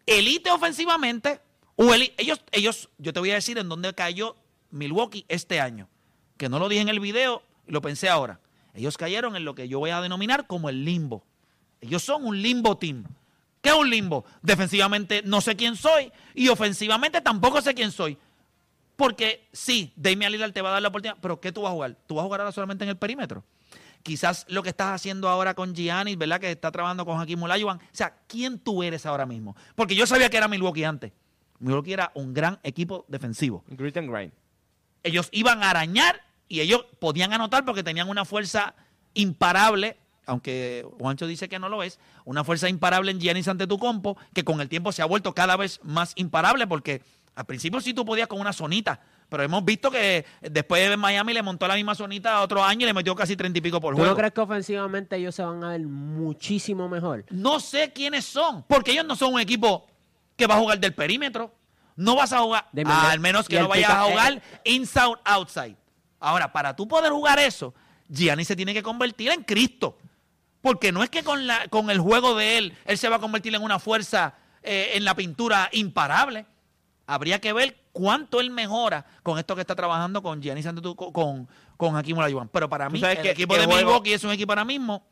elite 0.06 0.50
ofensivamente 0.50 1.40
o 1.84 1.94
eli- 1.94 2.12
ellos 2.16 2.40
ellos 2.52 2.88
yo 2.98 3.12
te 3.12 3.20
voy 3.20 3.30
a 3.30 3.34
decir 3.34 3.58
en 3.58 3.68
dónde 3.68 3.92
cayó 3.94 4.36
Milwaukee 4.70 5.24
este 5.28 5.60
año 5.60 5.88
que 6.36 6.48
no 6.48 6.58
lo 6.58 6.68
dije 6.68 6.82
en 6.82 6.88
el 6.88 7.00
video 7.00 7.42
lo 7.66 7.80
pensé 7.80 8.08
ahora 8.08 8.40
ellos 8.74 8.96
cayeron 8.96 9.36
en 9.36 9.44
lo 9.44 9.54
que 9.54 9.68
yo 9.68 9.78
voy 9.78 9.90
a 9.90 10.00
denominar 10.00 10.46
como 10.46 10.68
el 10.68 10.84
limbo 10.84 11.24
ellos 11.80 12.02
son 12.02 12.24
un 12.24 12.40
limbo 12.40 12.76
team 12.78 13.04
¿qué 13.60 13.70
es 13.70 13.74
un 13.74 13.90
limbo? 13.90 14.24
defensivamente 14.42 15.22
no 15.24 15.40
sé 15.40 15.56
quién 15.56 15.76
soy 15.76 16.12
y 16.34 16.48
ofensivamente 16.48 17.20
tampoco 17.20 17.60
sé 17.60 17.74
quién 17.74 17.90
soy 17.92 18.18
porque 18.96 19.48
sí, 19.52 19.92
Damian 19.96 20.30
Lillard 20.30 20.52
te 20.52 20.62
va 20.62 20.68
a 20.68 20.72
dar 20.74 20.82
la 20.82 20.88
oportunidad, 20.88 21.18
pero 21.20 21.40
¿qué 21.40 21.50
tú 21.50 21.62
vas 21.62 21.70
a 21.70 21.72
jugar? 21.72 21.96
¿Tú 22.06 22.14
vas 22.14 22.22
a 22.22 22.26
jugar 22.26 22.40
ahora 22.42 22.52
solamente 22.52 22.84
en 22.84 22.90
el 22.90 22.96
perímetro? 22.96 23.42
Quizás 24.02 24.44
lo 24.48 24.62
que 24.62 24.68
estás 24.68 24.88
haciendo 24.94 25.28
ahora 25.28 25.54
con 25.54 25.74
Giannis, 25.74 26.16
¿verdad? 26.18 26.38
Que 26.40 26.52
está 26.52 26.70
trabajando 26.70 27.04
con 27.04 27.18
Hakim 27.18 27.42
Olajuwon. 27.42 27.78
O 27.78 27.80
sea, 27.90 28.16
¿quién 28.28 28.58
tú 28.58 28.82
eres 28.82 29.04
ahora 29.06 29.26
mismo? 29.26 29.56
Porque 29.74 29.96
yo 29.96 30.06
sabía 30.06 30.28
que 30.30 30.36
era 30.36 30.46
Milwaukee 30.46 30.84
antes. 30.84 31.10
Milwaukee 31.62 31.92
era 31.92 32.10
un 32.14 32.34
gran 32.34 32.58
equipo 32.62 33.04
defensivo. 33.08 33.64
Grit 33.68 33.96
and 33.96 34.10
grind. 34.10 34.32
Ellos 35.02 35.28
iban 35.32 35.62
a 35.62 35.70
arañar 35.70 36.20
y 36.48 36.60
ellos 36.60 36.84
podían 36.98 37.32
anotar 37.32 37.64
porque 37.64 37.82
tenían 37.82 38.08
una 38.08 38.24
fuerza 38.24 38.74
imparable, 39.14 39.96
aunque 40.26 40.86
Juancho 40.98 41.26
dice 41.26 41.48
que 41.48 41.58
no 41.58 41.68
lo 41.68 41.82
es, 41.82 41.98
una 42.24 42.44
fuerza 42.44 42.68
imparable 42.68 43.10
en 43.10 43.20
Giannis 43.20 43.48
Antetokounmpo 43.48 44.16
que 44.34 44.44
con 44.44 44.60
el 44.60 44.68
tiempo 44.68 44.92
se 44.92 45.02
ha 45.02 45.06
vuelto 45.06 45.34
cada 45.34 45.56
vez 45.56 45.80
más 45.82 46.12
imparable 46.16 46.66
porque 46.66 47.02
al 47.34 47.46
principio 47.46 47.80
sí 47.80 47.94
tú 47.94 48.04
podías 48.04 48.28
con 48.28 48.40
una 48.40 48.52
zonita, 48.52 49.00
pero 49.28 49.42
hemos 49.42 49.64
visto 49.64 49.90
que 49.90 50.26
después 50.42 50.88
de 50.90 50.96
Miami 50.96 51.32
le 51.32 51.42
montó 51.42 51.66
la 51.66 51.74
misma 51.76 51.94
zonita 51.94 52.34
a 52.36 52.42
otro 52.42 52.62
año 52.62 52.82
y 52.82 52.86
le 52.86 52.92
metió 52.94 53.14
casi 53.14 53.36
treinta 53.36 53.58
y 53.58 53.62
pico 53.62 53.80
por 53.80 53.94
¿Tú 53.94 53.98
juego. 53.98 54.12
no 54.12 54.16
crees 54.16 54.32
que 54.34 54.40
ofensivamente 54.42 55.16
ellos 55.16 55.34
se 55.34 55.42
van 55.42 55.64
a 55.64 55.70
ver 55.70 55.80
muchísimo 55.80 56.88
mejor? 56.88 57.24
No 57.30 57.58
sé 57.60 57.92
quiénes 57.92 58.24
son, 58.26 58.62
porque 58.68 58.92
ellos 58.92 59.06
no 59.06 59.16
son 59.16 59.34
un 59.34 59.40
equipo 59.40 59.86
que 60.36 60.46
va 60.46 60.56
a 60.56 60.58
jugar 60.58 60.78
del 60.78 60.94
perímetro. 60.94 61.54
No 61.96 62.16
vas 62.16 62.32
a 62.32 62.38
jugar, 62.40 62.68
De 62.72 62.82
al 62.86 63.20
menos 63.20 63.46
que 63.48 63.60
no 63.60 63.68
vayas 63.68 63.88
pica- 63.90 64.00
a 64.02 64.04
jugar 64.10 64.32
eh, 64.64 64.72
inside, 64.72 65.16
outside. 65.24 65.76
Ahora, 66.20 66.52
para 66.52 66.74
tú 66.74 66.88
poder 66.88 67.12
jugar 67.12 67.38
eso, 67.38 67.74
Gianni 68.08 68.44
se 68.44 68.56
tiene 68.56 68.72
que 68.72 68.82
convertir 68.82 69.30
en 69.30 69.42
Cristo. 69.44 69.98
Porque 70.62 70.92
no 70.92 71.02
es 71.02 71.10
que 71.10 71.22
con, 71.24 71.46
la, 71.46 71.66
con 71.68 71.90
el 71.90 71.98
juego 71.98 72.34
de 72.36 72.56
él, 72.58 72.76
él 72.84 72.96
se 72.96 73.08
va 73.08 73.16
a 73.16 73.18
convertir 73.18 73.54
en 73.54 73.62
una 73.62 73.78
fuerza 73.80 74.34
eh, 74.62 74.92
en 74.94 75.04
la 75.04 75.14
pintura 75.16 75.68
imparable. 75.72 76.46
Habría 77.06 77.40
que 77.40 77.52
ver 77.52 77.76
cuánto 77.92 78.40
él 78.40 78.50
mejora 78.50 79.04
con 79.24 79.38
esto 79.38 79.54
que 79.56 79.60
está 79.60 79.74
trabajando 79.74 80.22
con 80.22 80.40
Giannis 80.40 80.64
Antetokounmpo, 80.66 81.12
con, 81.12 81.48
con 81.76 81.96
Hakim 81.96 82.16
Olajuwon. 82.16 82.48
Pero 82.48 82.68
para 82.68 82.88
mí, 82.88 83.00
sabes 83.00 83.16
el 83.18 83.22
que- 83.24 83.30
equipo 83.32 83.54
que 83.54 83.60
de 83.60 83.66
juego- 83.66 83.80
Milwaukee 83.80 84.12
es 84.12 84.22
un 84.24 84.30
equipo 84.30 84.52
ahora 84.52 84.64
mismo 84.64 85.04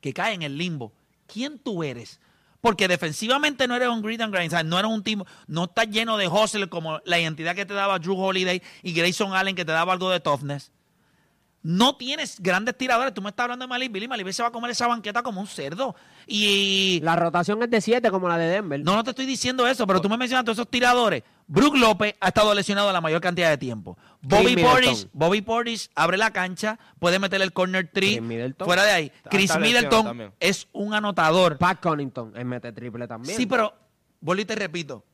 que 0.00 0.12
cae 0.12 0.34
en 0.34 0.42
el 0.42 0.56
limbo. 0.56 0.92
¿Quién 1.26 1.58
tú 1.58 1.82
eres? 1.82 2.20
Porque 2.66 2.88
defensivamente 2.88 3.68
no 3.68 3.76
eres 3.76 3.88
un 3.88 4.02
grit 4.02 4.20
and 4.20 4.34
grind, 4.34 4.50
¿sabes? 4.50 4.66
no 4.66 4.76
eres 4.76 4.90
un 4.90 5.04
team, 5.04 5.22
no 5.46 5.66
estás 5.66 5.88
lleno 5.88 6.16
de 6.16 6.26
hustle 6.26 6.68
como 6.68 6.98
la 7.04 7.20
identidad 7.20 7.54
que 7.54 7.64
te 7.64 7.74
daba 7.74 8.00
Drew 8.00 8.18
Holiday 8.18 8.60
y 8.82 8.92
Grayson 8.92 9.34
Allen 9.34 9.54
que 9.54 9.64
te 9.64 9.70
daba 9.70 9.92
algo 9.92 10.10
de 10.10 10.18
toughness. 10.18 10.72
No 11.62 11.96
tienes 11.96 12.40
grandes 12.40 12.76
tiradores. 12.76 13.14
Tú 13.14 13.22
me 13.22 13.28
estás 13.28 13.44
hablando 13.44 13.64
de 13.64 13.68
Malik 13.68 13.92
Billy. 13.92 14.08
Malik 14.08 14.28
se 14.32 14.42
va 14.42 14.48
a 14.48 14.52
comer 14.52 14.72
esa 14.72 14.88
banqueta 14.88 15.22
como 15.22 15.40
un 15.40 15.46
cerdo. 15.46 15.94
Y 16.26 17.00
La 17.04 17.14
rotación 17.14 17.62
es 17.62 17.70
de 17.70 17.80
7 17.80 18.10
como 18.10 18.28
la 18.28 18.36
de 18.36 18.48
Denver. 18.48 18.80
no, 18.80 18.96
no 18.96 19.04
te 19.04 19.10
estoy 19.10 19.26
diciendo 19.26 19.66
eso, 19.68 19.86
pero 19.86 20.00
tú 20.00 20.08
me 20.08 20.16
mencionas 20.16 20.44
todos 20.44 20.58
esos 20.58 20.68
tiradores. 20.68 21.22
Brook 21.48 21.76
López 21.76 22.14
ha 22.20 22.28
estado 22.28 22.52
lesionado 22.54 22.92
la 22.92 23.00
mayor 23.00 23.20
cantidad 23.20 23.50
de 23.50 23.58
tiempo. 23.58 23.96
Bobby. 24.20 24.56
Portis, 24.56 25.08
Bobby 25.12 25.42
Portis 25.42 25.90
abre 25.94 26.16
la 26.16 26.32
cancha, 26.32 26.78
puede 26.98 27.18
meter 27.18 27.40
el 27.40 27.52
corner 27.52 27.88
Middleton. 27.94 28.66
fuera 28.66 28.84
de 28.84 28.90
ahí. 28.90 29.12
Chris 29.30 29.56
Middleton 29.58 30.32
es 30.40 30.68
un 30.72 30.94
anotador. 30.94 31.58
Pat 31.58 31.80
Connington, 31.80 32.32
él 32.36 32.44
mete 32.44 32.72
triple 32.72 33.06
también. 33.06 33.36
Sí, 33.36 33.46
pero 33.46 33.74
vuelvo 34.20 34.42
y 34.42 34.44
te 34.44 34.56
repito, 34.56 35.04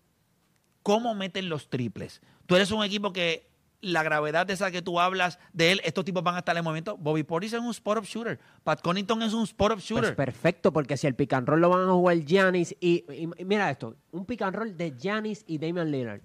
¿cómo 0.83 1.15
meten 1.15 1.49
los 1.49 1.69
triples? 1.69 2.23
Tú 2.47 2.57
eres 2.57 2.71
un 2.71 2.83
equipo 2.83 3.13
que 3.13 3.52
la 3.83 4.03
gravedad 4.03 4.47
de 4.47 4.55
esa 4.55 4.71
que 4.71 4.81
tú 4.81 4.99
hablas 5.01 5.39
de 5.53 5.73
él, 5.73 5.81
estos 5.85 6.05
tipos 6.05 6.23
van 6.23 6.37
a 6.37 6.39
estar 6.39 6.57
en 6.57 6.65
movimiento. 6.65 6.97
Bobby 6.97 7.23
Portis 7.25 7.53
es 7.53 7.61
un 7.61 7.71
spot-up 7.71 8.05
shooter. 8.05 8.39
Pat 8.65 8.81
Connington 8.81 9.21
es 9.23 9.35
un 9.35 9.43
spot-up 9.45 9.75
Pues 9.77 9.85
shooter. 9.85 10.17
perfecto, 10.17 10.73
porque 10.73 10.97
si 10.97 11.07
el 11.07 11.15
pick 11.15 11.33
and 11.35 11.47
roll 11.47 11.61
lo 11.61 11.69
van 11.69 11.89
a 11.89 11.93
jugar 11.93 12.17
Giannis 12.25 12.75
y, 12.81 13.05
y- 13.13 13.29
y 13.37 13.45
mira 13.45 13.71
esto, 13.71 13.97
un 14.13 14.25
pick 14.25 14.41
and 14.43 14.55
roll 14.57 14.77
de 14.77 14.95
Giannis 14.99 15.45
y 15.47 15.59
Damian 15.59 15.91
Lillard. 15.91 16.21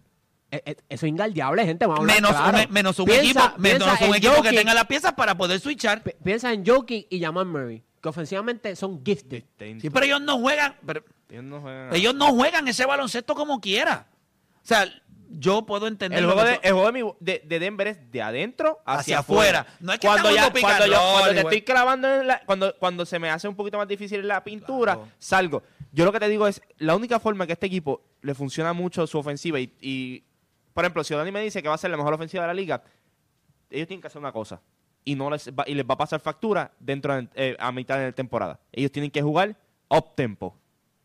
Eh, 0.50 0.62
eh, 0.66 0.76
eso 0.88 1.06
es 1.06 1.10
ingaldeable, 1.10 1.66
gente. 1.66 1.86
Vamos 1.86 2.00
a 2.00 2.02
hablar 2.04 2.16
menos, 2.16 2.32
claro. 2.32 2.68
un, 2.70 2.74
menos 2.74 3.00
un 3.00 3.06
Piensa- 3.06 3.22
equipo, 3.48 3.58
menos 3.60 3.88
piensa 3.88 4.06
un 4.08 4.16
equipo 4.16 4.42
que 4.42 4.52
tenga 4.54 4.74
las 4.74 4.86
piezas 4.86 5.14
para 5.14 5.36
poder 5.36 5.60
switchar. 5.60 6.04
pi- 6.04 6.14
Piensa 6.24 6.54
en 6.54 6.66
Jokic 6.66 7.08
y 7.10 7.20
Jamal 7.20 7.46
Murray, 7.48 7.84
que 8.02 8.08
ofensivamente 8.10 8.74
son 8.78 9.04
gifted. 9.04 9.44
Sí, 9.82 9.90
pero 9.90 10.06
ellos 10.06 10.22
no 10.22 10.40
juegan, 10.40 10.76
pero 10.86 11.04
Ellos 11.30 11.44
no 11.44 11.60
juegan. 11.60 11.94
ellos 11.94 12.16
no 12.16 12.28
juegan 12.34 12.66
ese 12.70 12.86
baloncesto 12.86 13.36
como 13.36 13.60
quiera. 13.60 14.08
O 14.64 14.68
sea, 14.68 14.86
yo 15.30 15.66
puedo 15.66 15.88
entender 15.88 16.20
El 16.20 16.26
juego, 16.26 16.44
de, 16.44 16.54
tú- 16.56 16.60
el 16.64 16.74
juego 16.74 16.92
de, 16.92 17.04
mi- 17.04 17.14
de- 17.20 17.42
de 17.46 17.60
Denver 17.60 17.88
es 17.88 18.12
de 18.12 18.22
adentro 18.22 18.80
hacia, 18.86 19.00
Hacia 19.00 19.20
afuera. 19.20 19.60
afuera. 19.62 19.78
No 19.82 19.94
es 19.94 20.00
que 20.00 20.08
cuando, 20.08 20.32
ya, 20.32 20.52
cuando, 20.52 20.84
and 20.84 20.94
yo- 20.94 21.00
cuando 21.12 21.32
te 21.34 21.40
estoy 21.40 21.62
clavando, 21.62 22.22
en 22.22 22.28
la- 22.28 22.42
cuando, 22.46 22.76
cuando 22.80 23.06
se 23.06 23.20
me 23.20 23.30
hace 23.30 23.48
un 23.48 23.56
poquito 23.56 23.78
más 23.78 23.88
difícil 23.88 24.28
la 24.28 24.44
pintura, 24.44 24.94
Claro. 24.96 25.10
salgo. 25.18 25.64
Yo 25.92 26.06
lo 26.06 26.12
que 26.12 26.20
te 26.20 26.28
digo 26.30 26.48
es, 26.48 26.62
la 26.78 26.96
única 26.96 27.20
forma 27.20 27.46
que 27.48 27.54
este 27.54 27.66
equipo 27.68 28.02
le 28.22 28.34
funciona 28.36 28.74
mucho 28.74 29.06
su 29.08 29.18
ofensiva 29.18 29.60
y, 29.60 29.74
y, 29.82 30.24
por 30.74 30.84
ejemplo, 30.84 31.04
si 31.04 31.14
Dani 31.16 31.32
me 31.32 31.42
dice 31.42 31.62
que 31.64 31.70
va 31.70 31.76
a 31.76 31.78
ser 31.78 31.90
la 31.92 31.98
mejor 31.98 32.14
ofensiva 32.14 32.44
de 32.44 32.48
la 32.48 32.54
liga, 32.54 32.84
ellos 33.70 33.88
tienen 33.88 34.02
que 34.02 34.08
hacer 34.08 34.20
una 34.20 34.32
cosa 34.32 34.62
y 35.04 35.16
no 35.16 35.30
les 35.30 35.50
va, 35.50 35.64
y 35.68 35.74
les 35.74 35.86
va 35.86 35.94
a 35.94 35.98
pasar 35.98 36.20
factura 36.20 36.72
dentro 36.80 37.16
de, 37.16 37.28
eh, 37.36 37.56
a 37.60 37.72
mitad 37.72 37.98
de 37.98 38.06
la 38.08 38.12
temporada. 38.12 38.60
Ellos 38.72 38.92
tienen 38.92 39.10
que 39.12 39.22
jugar 39.22 39.56
up 39.90 40.16
tempo. 40.16 40.56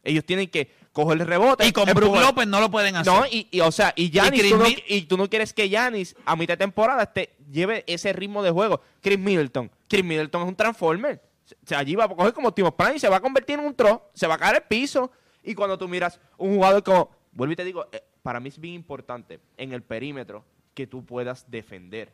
Ellos 0.04 0.24
tienen 0.24 0.48
que 0.48 0.70
coger 0.92 1.20
el 1.20 1.26
rebote. 1.26 1.66
y 1.66 1.72
con 1.72 1.86
Brook. 1.94 2.16
López 2.20 2.46
no 2.46 2.60
lo 2.60 2.70
pueden 2.70 2.96
hacer. 2.96 3.12
No, 3.12 3.24
y, 3.26 3.46
y, 3.50 3.60
o 3.60 3.70
sea, 3.72 3.92
y 3.96 4.10
tú 4.10 4.18
no, 4.58 4.64
Mid- 4.66 4.82
y 4.88 5.02
tú 5.02 5.16
no 5.16 5.28
quieres 5.30 5.52
que 5.52 5.68
Yanis 5.68 6.14
a 6.24 6.36
mitad 6.36 6.54
de 6.54 6.58
temporada 6.58 7.06
te 7.06 7.30
lleve 7.50 7.84
ese 7.86 8.12
ritmo 8.12 8.42
de 8.42 8.50
juego. 8.50 8.80
Chris 9.00 9.18
Middleton. 9.18 9.70
Chris 9.88 10.04
Middleton 10.04 10.42
es 10.42 10.48
un 10.48 10.56
transformer. 10.56 11.22
Se- 11.64 11.74
allí 11.74 11.94
va 11.94 12.04
a 12.04 12.08
coger 12.08 12.32
como 12.32 12.52
Timo 12.52 12.74
Prime, 12.76 12.98
se 12.98 13.08
va 13.08 13.16
a 13.16 13.20
convertir 13.20 13.58
en 13.58 13.64
un 13.66 13.74
tro, 13.74 14.10
se 14.14 14.26
va 14.26 14.34
a 14.34 14.38
caer 14.38 14.56
al 14.56 14.62
piso. 14.64 15.10
Y 15.44 15.54
cuando 15.54 15.76
tú 15.78 15.88
miras 15.88 16.20
un 16.36 16.54
jugador 16.54 16.82
como, 16.82 17.10
vuelvo 17.32 17.52
y 17.52 17.56
te 17.56 17.64
digo, 17.64 17.86
eh, 17.92 18.02
para 18.22 18.38
mí 18.40 18.48
es 18.48 18.58
bien 18.58 18.74
importante 18.74 19.40
en 19.56 19.72
el 19.72 19.82
perímetro 19.82 20.44
que 20.74 20.86
tú 20.86 21.04
puedas 21.04 21.50
defender. 21.50 22.12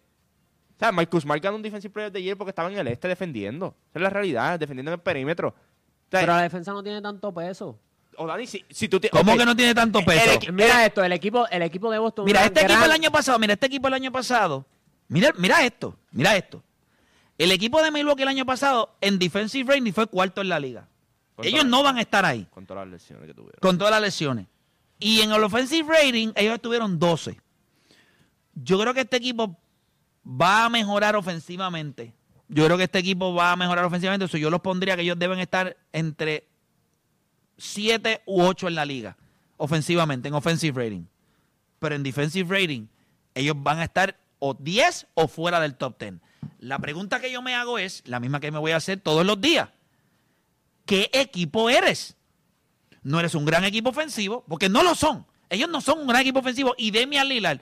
O 0.74 0.78
sea, 0.78 0.92
Marcus 0.92 1.22
Smart 1.24 1.42
ganó 1.42 1.56
un 1.56 1.62
Defensive 1.62 1.92
Player 1.92 2.12
de 2.12 2.20
ayer 2.20 2.36
porque 2.36 2.50
estaba 2.50 2.70
en 2.70 2.78
el 2.78 2.86
este 2.86 3.08
defendiendo. 3.08 3.74
Esa 3.90 3.98
es 3.98 4.02
la 4.02 4.10
realidad, 4.10 4.58
defendiendo 4.60 4.92
en 4.92 4.94
el 4.98 5.00
perímetro. 5.02 5.54
Pero 6.10 6.26
la 6.34 6.42
defensa 6.42 6.72
no 6.72 6.82
tiene 6.82 7.00
tanto 7.02 7.32
peso. 7.32 7.78
o 8.16 8.26
Dani, 8.26 8.46
si, 8.46 8.64
si 8.70 8.88
tú 8.88 8.98
te- 8.98 9.10
¿Cómo 9.10 9.36
que 9.36 9.44
no 9.44 9.54
tiene 9.54 9.74
tanto 9.74 10.00
el 10.00 10.04
peso? 10.04 10.40
Mira 10.52 10.84
esto, 10.86 11.04
el 11.04 11.12
equipo, 11.12 11.46
el 11.48 11.62
equipo 11.62 11.90
de 11.90 11.98
Boston. 11.98 12.24
Mira, 12.24 12.44
este 12.44 12.62
equipo 12.62 12.84
el 12.84 12.90
año 12.92 13.10
pasado, 13.12 13.38
mira, 13.38 13.52
este 13.52 13.66
equipo 13.66 13.86
el 13.88 13.94
año 13.94 14.10
pasado, 14.10 14.66
mira, 15.08 15.32
mira 15.36 15.64
esto, 15.64 15.96
mira 16.10 16.36
esto. 16.36 16.62
El 17.36 17.52
equipo 17.52 17.80
de 17.82 17.90
Milwaukee 17.92 18.22
el 18.22 18.28
año 18.28 18.44
pasado 18.44 18.96
en 19.00 19.18
defensive 19.18 19.72
rating 19.72 19.92
fue 19.92 20.06
cuarto 20.08 20.40
en 20.40 20.48
la 20.48 20.58
liga. 20.58 20.88
Con 21.36 21.46
Ellos 21.46 21.64
no 21.64 21.84
van 21.84 21.98
a 21.98 22.00
estar 22.00 22.24
ahí 22.24 22.48
Con 22.50 22.66
todas 22.66 22.84
las 22.84 22.92
lesiones 22.94 23.26
que 23.28 23.34
tuvieron. 23.34 23.60
con 23.60 23.78
todas 23.78 23.92
las 23.92 24.00
lesiones. 24.00 24.46
Y 24.98 25.20
en 25.20 25.30
el 25.30 25.44
offensive 25.44 25.88
rating 25.88 26.32
ellos 26.34 26.54
estuvieron 26.56 26.98
12. 26.98 27.38
Yo 28.54 28.80
creo 28.80 28.92
que 28.92 29.02
este 29.02 29.18
equipo 29.18 29.56
va 30.26 30.64
a 30.64 30.68
mejorar 30.68 31.14
ofensivamente. 31.14 32.12
Yo 32.48 32.64
creo 32.64 32.76
que 32.76 32.84
este 32.84 32.98
equipo 32.98 33.34
va 33.34 33.52
a 33.52 33.56
mejorar 33.56 33.84
ofensivamente. 33.84 34.24
Eso 34.24 34.38
yo 34.38 34.50
los 34.50 34.60
pondría 34.60 34.96
que 34.96 35.02
ellos 35.02 35.18
deben 35.18 35.38
estar 35.38 35.76
entre 35.92 36.48
7 37.58 38.22
u 38.26 38.42
8 38.42 38.68
en 38.68 38.74
la 38.74 38.84
liga, 38.84 39.16
ofensivamente, 39.56 40.28
en 40.28 40.34
offensive 40.34 40.82
rating. 40.82 41.04
Pero 41.78 41.94
en 41.94 42.02
defensive 42.02 42.48
rating, 42.48 42.86
ellos 43.34 43.54
van 43.58 43.78
a 43.78 43.84
estar 43.84 44.18
o 44.38 44.54
10 44.54 45.06
o 45.14 45.28
fuera 45.28 45.60
del 45.60 45.74
top 45.74 45.98
10. 46.00 46.14
La 46.60 46.78
pregunta 46.78 47.20
que 47.20 47.30
yo 47.30 47.42
me 47.42 47.54
hago 47.54 47.78
es 47.78 48.02
la 48.06 48.20
misma 48.20 48.40
que 48.40 48.50
me 48.50 48.58
voy 48.58 48.72
a 48.72 48.76
hacer 48.76 49.00
todos 49.00 49.24
los 49.26 49.40
días. 49.40 49.68
¿Qué 50.86 51.10
equipo 51.12 51.68
eres? 51.68 52.16
No 53.02 53.20
eres 53.20 53.34
un 53.34 53.44
gran 53.44 53.64
equipo 53.64 53.90
ofensivo, 53.90 54.44
porque 54.48 54.68
no 54.68 54.82
lo 54.82 54.94
son. 54.94 55.26
Ellos 55.50 55.68
no 55.68 55.80
son 55.80 56.00
un 56.00 56.06
gran 56.06 56.22
equipo 56.22 56.40
ofensivo. 56.40 56.74
Y 56.78 56.90
Demian 56.90 57.28
Lillard, 57.28 57.60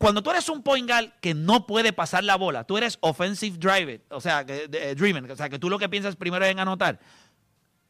cuando 0.00 0.22
tú 0.22 0.30
eres 0.30 0.48
un 0.48 0.62
point 0.62 0.88
guard 0.88 1.10
que 1.20 1.34
no 1.34 1.66
puede 1.66 1.92
pasar 1.92 2.24
la 2.24 2.36
bola, 2.36 2.64
tú 2.64 2.78
eres 2.78 2.96
offensive 3.02 3.58
driver, 3.58 4.00
o 4.08 4.18
sea, 4.18 4.46
que, 4.46 4.66
de- 4.66 4.94
driven, 4.94 5.30
o 5.30 5.36
sea, 5.36 5.50
que 5.50 5.58
tú 5.58 5.68
lo 5.68 5.78
que 5.78 5.90
piensas 5.90 6.16
primero 6.16 6.42
es 6.46 6.50
en 6.50 6.58
anotar. 6.58 6.98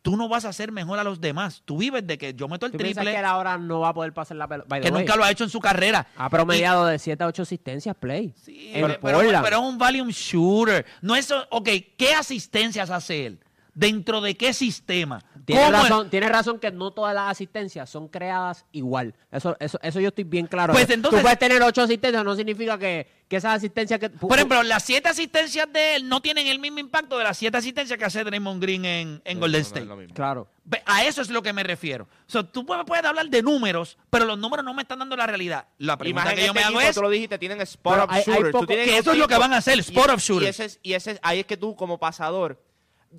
Tú 0.03 0.17
no 0.17 0.29
vas 0.29 0.45
a 0.45 0.49
hacer 0.49 0.73
mejor 0.73 0.99
a 0.99 1.05
los 1.05 1.21
demás. 1.21 1.63
Tú 1.65 1.79
vives 1.79 2.05
de 2.05 2.19
que 2.19 2.35
yo 2.35 2.49
meto 2.49 2.67
el 2.67 2.73
¿Tú 2.73 2.79
triple, 2.79 3.13
que 3.13 3.19
él 3.19 3.25
ahora 3.25 3.59
no 3.59 3.79
va 3.81 3.91
a 3.91 3.95
poder 3.95 4.13
pasar 4.13 4.39
la 4.39 4.49
pelota? 4.49 4.81
Que 4.81 4.91
way, 4.91 5.03
nunca 5.03 5.15
lo 5.15 5.23
ha 5.23 5.31
hecho 5.31 5.45
en 5.45 5.51
su 5.51 5.61
carrera. 5.61 6.09
Ha 6.17 6.29
promediado 6.29 6.87
de 6.87 6.99
7 6.99 7.23
a 7.23 7.27
8 7.29 7.43
asistencias 7.43 7.95
play. 7.95 8.35
Sí, 8.43 8.71
pero, 8.75 8.99
pero 9.01 9.21
es 9.21 9.59
un 9.59 9.79
volume 9.79 10.11
shooter. 10.11 10.85
No 11.03 11.15
es, 11.15 11.31
ok, 11.51 11.69
¿qué 11.97 12.15
asistencias 12.15 12.91
hace 12.91 13.27
él? 13.27 13.41
¿Dentro 13.81 14.21
de 14.21 14.37
qué 14.37 14.53
sistema? 14.53 15.25
Tienes 15.47 15.65
¿Cómo 15.67 15.83
razón, 15.83 16.11
tienes 16.11 16.31
razón 16.31 16.59
que 16.61 16.71
no 16.71 16.91
todas 16.93 17.15
las 17.15 17.31
asistencias 17.31 17.89
son 17.89 18.09
creadas 18.09 18.67
igual. 18.73 19.15
Eso, 19.33 19.57
eso, 19.59 19.79
eso 19.83 20.01
yo 20.01 20.09
estoy 20.09 20.25
bien 20.25 20.47
claro. 20.47 20.73
Pues 20.75 20.89
entonces- 20.91 21.19
Tú 21.21 21.23
puedes 21.23 21.39
tener 21.39 21.63
ocho 21.63 21.83
asistencias, 21.83 22.23
no 22.23 22.37
significa 22.37 22.79
que, 22.79 23.09
que 23.27 23.37
esas 23.37 23.57
asistencias 23.57 23.99
que... 23.99 24.11
Por 24.11 24.35
ejemplo, 24.37 24.63
las 24.63 24.83
siete 24.85 25.09
asistencias 25.09 25.67
de 25.73 25.97
él 25.97 26.09
no 26.09 26.21
tienen 26.21 26.47
el 26.47 26.59
mismo 26.59 26.79
impacto 26.79 27.17
de 27.17 27.25
las 27.25 27.39
siete 27.39 27.57
asistencias 27.57 27.99
que 27.99 28.05
hace 28.05 28.23
Draymond 28.23 28.63
Green 28.63 28.85
en, 28.85 29.23
Golden 29.25 29.41
no, 29.41 29.49
no 29.49 29.57
es 29.57 29.67
State. 29.67 30.15
Claro. 30.15 30.47
A 30.85 31.05
eso 31.05 31.23
es 31.23 31.31
lo 31.31 31.43
que 31.43 31.53
me 31.55 31.63
refiero. 31.63 32.05
O 32.05 32.31
sea, 32.31 32.43
tú 32.45 32.65
puedes, 32.67 32.85
puedes 32.85 33.05
hablar 33.05 33.29
de 33.29 33.43
números, 33.43 33.97
pero 34.11 34.27
los 34.27 34.39
números 34.39 34.65
no 34.65 34.75
me 34.75 34.83
están 34.83 34.99
dando 34.99 35.17
la 35.17 35.27
realidad. 35.27 35.67
La 35.79 35.97
pregunta 35.97 36.35
que 36.35 36.43
yo 36.43 36.49
este 36.49 36.61
me 36.61 36.65
hago 36.65 36.81
es, 36.83 36.95
tú 36.95 37.03
lo 37.03 37.09
dijiste, 37.11 37.39
tienen 37.39 37.61
spot 37.63 38.05
up 38.05 38.07
hay- 38.11 38.23
hay 38.27 38.53
poco- 38.53 38.67
que 38.67 38.99
eso 38.99 39.13
es 39.13 39.19
lo 39.19 39.27
que 39.27 39.39
van 39.39 39.55
a 39.55 39.57
hacer, 39.57 39.79
y- 39.79 39.81
spot 39.81 40.11
up 40.13 40.19
shooter. 40.21 40.47
Y, 40.47 40.51
ese 40.51 40.65
es, 40.67 40.79
y 40.83 40.93
ese 40.93 41.13
es- 41.13 41.19
ahí 41.23 41.41
es 41.41 41.47
que 41.47 41.57
tú 41.57 41.75
como 41.75 41.99
pasador... 41.99 42.61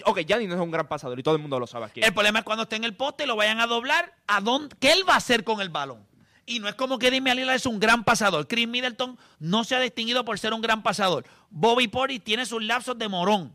Ok, 0.05 0.19
Giannis 0.19 0.47
no 0.47 0.55
es 0.55 0.61
un 0.61 0.71
gran 0.71 0.87
pasador 0.87 1.19
y 1.19 1.23
todo 1.23 1.35
el 1.35 1.41
mundo 1.41 1.59
lo 1.59 1.67
sabe 1.67 1.85
aquí. 1.85 2.01
el 2.01 2.13
problema 2.13 2.39
es 2.39 2.45
cuando 2.45 2.63
esté 2.63 2.77
en 2.77 2.85
el 2.85 2.95
poste 2.95 3.25
lo 3.25 3.35
vayan 3.35 3.59
a 3.59 3.67
doblar, 3.67 4.13
¿a 4.27 4.39
dónde, 4.39 4.75
¿qué 4.79 4.93
él 4.93 5.03
va 5.07 5.15
a 5.15 5.17
hacer 5.17 5.43
con 5.43 5.59
el 5.61 5.69
balón? 5.69 6.05
Y 6.45 6.59
no 6.59 6.67
es 6.67 6.75
como 6.75 6.97
que 6.97 7.11
Damian 7.11 7.37
Lillard 7.37 7.55
es 7.55 7.65
un 7.65 7.79
gran 7.79 8.03
pasador. 8.03 8.47
Chris 8.47 8.67
Middleton 8.67 9.17
no 9.39 9.63
se 9.63 9.75
ha 9.75 9.79
distinguido 9.79 10.25
por 10.25 10.39
ser 10.39 10.53
un 10.53 10.61
gran 10.61 10.83
pasador. 10.83 11.25
Bobby 11.49 11.87
Portis 11.87 12.23
tiene 12.23 12.45
sus 12.45 12.63
lapsos 12.63 12.97
de 12.97 13.07
morón. 13.07 13.53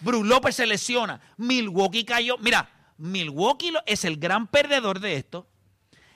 Bruce 0.00 0.26
López 0.26 0.56
se 0.56 0.66
lesiona. 0.66 1.20
Milwaukee 1.36 2.04
cayó. 2.04 2.38
Mira, 2.38 2.70
Milwaukee 2.96 3.72
es 3.84 4.04
el 4.04 4.16
gran 4.16 4.46
perdedor 4.46 5.00
de 5.00 5.16
esto. 5.16 5.48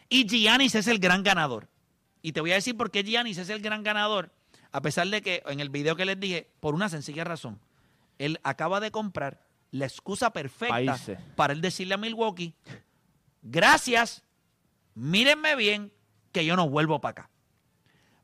Y 0.08 0.26
Giannis 0.26 0.74
es 0.76 0.86
el 0.86 0.98
gran 0.98 1.22
ganador. 1.22 1.68
Y 2.22 2.32
te 2.32 2.40
voy 2.40 2.52
a 2.52 2.54
decir 2.54 2.76
por 2.76 2.90
qué 2.90 3.02
Giannis 3.02 3.38
es 3.38 3.50
el 3.50 3.60
gran 3.60 3.82
ganador. 3.82 4.30
A 4.72 4.80
pesar 4.80 5.08
de 5.08 5.20
que 5.20 5.42
en 5.46 5.60
el 5.60 5.68
video 5.68 5.96
que 5.96 6.04
les 6.04 6.18
dije, 6.18 6.50
por 6.60 6.74
una 6.74 6.88
sencilla 6.88 7.24
razón, 7.24 7.60
él 8.18 8.40
acaba 8.44 8.80
de 8.80 8.90
comprar 8.90 9.44
la 9.74 9.86
excusa 9.86 10.32
perfecta 10.32 10.74
Países. 10.74 11.18
para 11.34 11.52
él 11.52 11.60
decirle 11.60 11.94
a 11.94 11.96
Milwaukee, 11.96 12.54
gracias, 13.42 14.22
mírenme 14.94 15.56
bien, 15.56 15.92
que 16.32 16.44
yo 16.44 16.56
no 16.56 16.68
vuelvo 16.68 17.00
para 17.00 17.10
acá. 17.10 17.30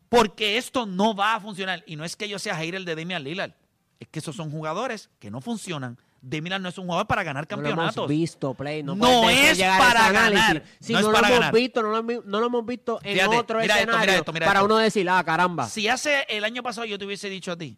Porque 0.09 0.59
esto 0.59 0.87
no 0.87 1.15
va 1.15 1.35
a 1.37 1.41
funcionar. 1.41 1.83
Y 1.87 1.97
no 1.97 2.05
es 2.05 2.17
que 2.17 2.29
yo 2.29 2.39
sea 2.39 2.57
hater 2.57 2.85
de 2.85 2.95
Damian 2.97 3.23
Lillard. 3.23 3.53
Es 4.01 4.09
que 4.09 4.19
esos 4.19 4.35
son 4.35 4.51
jugadores 4.51 5.11
que 5.21 5.31
no 5.31 5.41
funcionan. 5.41 5.99
Damian 6.23 6.45
Lillard 6.45 6.63
no 6.63 6.69
es 6.69 6.79
un 6.79 6.87
jugador 6.87 7.07
para 7.07 7.23
ganar 7.23 7.47
No 7.49 7.57
lo 7.57 7.63
campeonatos. 7.63 7.97
hemos 7.97 8.09
visto, 8.09 8.55
Play. 8.55 8.83
No, 8.83 8.95
es 9.31 9.59
para 9.61 10.11
ganar, 10.13 10.63
Si 10.81 10.93
no 10.93 11.01
no, 11.01 11.07
es 11.07 11.07
lo 11.07 11.13
para 11.13 11.29
hemos 11.29 11.41
ganar. 11.41 11.55
visto, 11.55 11.83
no 11.83 11.91
lo, 11.91 11.99
hemos- 11.99 12.25
no 12.27 12.41
lo 12.41 12.47
hemos 12.47 12.67
visto 12.67 12.99
en 13.03 13.15
Fíjate, 13.15 13.37
otro 13.37 13.59
mira 13.61 13.75
esto, 13.75 13.87
mira 13.87 13.93
escenario 13.99 14.21
esto, 14.21 14.33
mira 14.33 14.47
para 14.47 14.59
esto. 14.61 14.67
uno 14.67 14.77
decir, 14.79 15.09
ah, 15.11 15.23
caramba. 15.25 15.69
Si 15.69 15.87
hace 15.89 16.27
el 16.29 16.45
año 16.45 16.63
pasado 16.63 16.85
yo 16.87 16.99
te 16.99 17.05
hubiese 17.07 17.29
dicho 17.29 17.53
a 17.53 17.57
ti, 17.59 17.77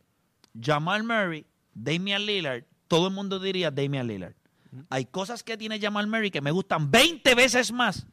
Jamal 0.60 1.04
Murray, 1.04 1.46
Damian 1.74 2.24
Lillard, 2.24 2.64
todo 2.92 3.06
el 3.08 3.14
mundo 3.14 3.38
diría 3.38 3.70
Damian 3.70 4.06
Lillard. 4.06 4.34
Hay 4.90 5.06
cosas 5.06 5.42
que 5.42 5.56
tiene 5.56 5.80
Jamal 5.80 6.06
Murray 6.06 6.30
que 6.30 6.40
me 6.42 6.50
gustan 6.50 6.90
20 6.90 7.34
veces 7.34 7.72
más 7.72 8.06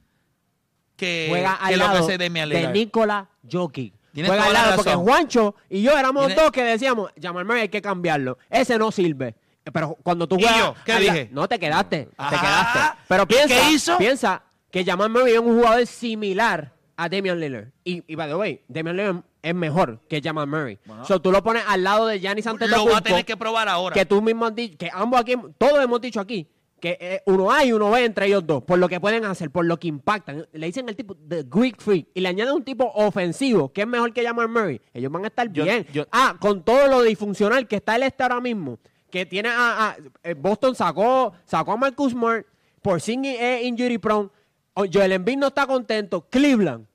que, 0.95 1.27
Juega 1.29 1.57
que 1.67 1.73
al 1.73 1.79
lo 1.79 1.91
que 1.91 1.97
hace 1.97 2.17
Damian 2.17 2.47
de 2.49 2.55
Lillard. 2.55 2.73
Nikola 2.73 3.29
Jokic. 3.49 3.93
Tienes 4.13 4.29
Juega 4.29 4.45
al 4.45 4.53
la 4.53 4.61
lado 4.63 4.75
porque. 4.77 4.95
Juancho 4.95 5.55
y 5.69 5.81
yo 5.81 5.97
éramos 5.97 6.27
Tienes- 6.27 6.35
dos 6.43 6.51
que 6.51 6.63
decíamos, 6.63 7.11
Jamal 7.21 7.45
Murray 7.45 7.61
hay 7.63 7.69
que 7.69 7.81
cambiarlo. 7.81 8.37
Ese 8.49 8.77
no 8.77 8.91
sirve. 8.91 9.35
Pero 9.71 9.97
cuando 10.01 10.27
tú 10.27 10.37
¿Y 10.37 10.43
juegas... 10.43 10.59
yo? 10.59 10.75
¿Qué 10.85 10.93
la- 10.93 10.99
dije? 10.99 11.29
No, 11.31 11.47
te 11.47 11.59
quedaste. 11.59 12.05
Te 12.05 12.13
Ajá. 12.17 12.39
quedaste. 12.39 13.01
Pero 13.07 13.23
¿Y 13.23 13.25
piensa, 13.27 13.55
qué 13.55 13.71
hizo? 13.71 13.97
piensa 13.97 14.43
que 14.71 14.83
Jamal 14.85 15.09
Murray 15.09 15.33
es 15.33 15.39
un 15.39 15.57
jugador 15.57 15.85
similar 15.85 16.73
a 16.97 17.07
Damian 17.09 17.39
Lillard. 17.39 17.67
Y, 17.83 18.03
y 18.07 18.15
by 18.15 18.29
the 18.29 18.35
way, 18.35 18.61
Damian 18.67 18.95
Lillard 18.97 19.17
es 19.41 19.55
mejor 19.55 20.01
que 20.09 20.21
Jamal 20.21 20.47
Murray. 20.47 20.77
Bueno. 20.85 21.05
So, 21.05 21.21
tú 21.21 21.31
lo 21.31 21.41
pones 21.43 21.63
al 21.67 21.83
lado 21.83 22.07
de 22.07 22.19
Giannis 22.19 22.45
Lo 22.45 22.51
Antetokounmpo 22.51 22.91
va 22.91 22.97
a 22.97 23.01
tener 23.01 23.25
que 23.25 23.37
probar 23.37 23.67
ahora. 23.69 23.93
que 23.93 24.05
tú 24.05 24.21
mismo 24.21 24.45
has 24.45 24.55
dicho, 24.55 24.77
que 24.77 24.89
ambos 24.93 25.19
aquí, 25.21 25.35
todos 25.57 25.83
hemos 25.83 26.01
dicho 26.01 26.19
aquí, 26.19 26.47
que 26.79 26.97
eh, 27.01 27.21
uno 27.25 27.51
A 27.51 27.65
y 27.65 27.73
uno 27.73 27.91
B 27.91 28.05
entre 28.05 28.27
ellos 28.27 28.45
dos, 28.47 28.63
por 28.63 28.79
lo 28.79 28.87
que 28.87 28.99
pueden 29.01 29.25
hacer, 29.25 29.51
por 29.51 29.65
lo 29.65 29.77
que 29.79 29.87
impactan. 29.89 30.47
Le 30.53 30.65
dicen 30.67 30.87
el 30.87 30.95
tipo 30.95 31.13
de 31.13 31.43
Greek 31.43 31.81
Freak 31.81 32.07
y 32.13 32.21
le 32.21 32.29
añaden 32.29 32.53
un 32.53 32.63
tipo 32.63 32.89
ofensivo, 32.95 33.71
que 33.73 33.81
es 33.81 33.87
mejor 33.87 34.13
que 34.13 34.23
Jamal 34.25 34.47
Murray. 34.47 34.79
Ellos 34.93 35.11
van 35.11 35.25
a 35.25 35.27
estar 35.27 35.51
Yo- 35.51 35.65
bien. 35.65 35.85
yo- 35.91 36.05
ah, 36.11 36.35
con 36.39 36.63
todo 36.63 36.87
lo 36.87 37.01
disfuncional 37.01 37.67
que 37.67 37.75
está 37.77 37.95
el 37.97 38.03
este 38.03 38.23
ahora 38.23 38.39
mismo, 38.39 38.79
que 39.11 39.25
tiene 39.25 39.49
a, 39.49 39.89
a- 39.89 39.97
eh, 40.23 40.35
Boston 40.35 40.73
sacó, 40.75 41.33
sacó 41.45 41.73
a 41.73 41.77
Marcus 41.77 42.13
Smart, 42.13 42.45
por 42.81 43.01
sin 43.01 43.25
injury 43.25 43.97
prone, 43.97 44.29
Joel 44.73 45.11
Embiid 45.11 45.37
no 45.37 45.47
está 45.47 45.67
contento, 45.67 46.29
Cleveland, 46.29 46.85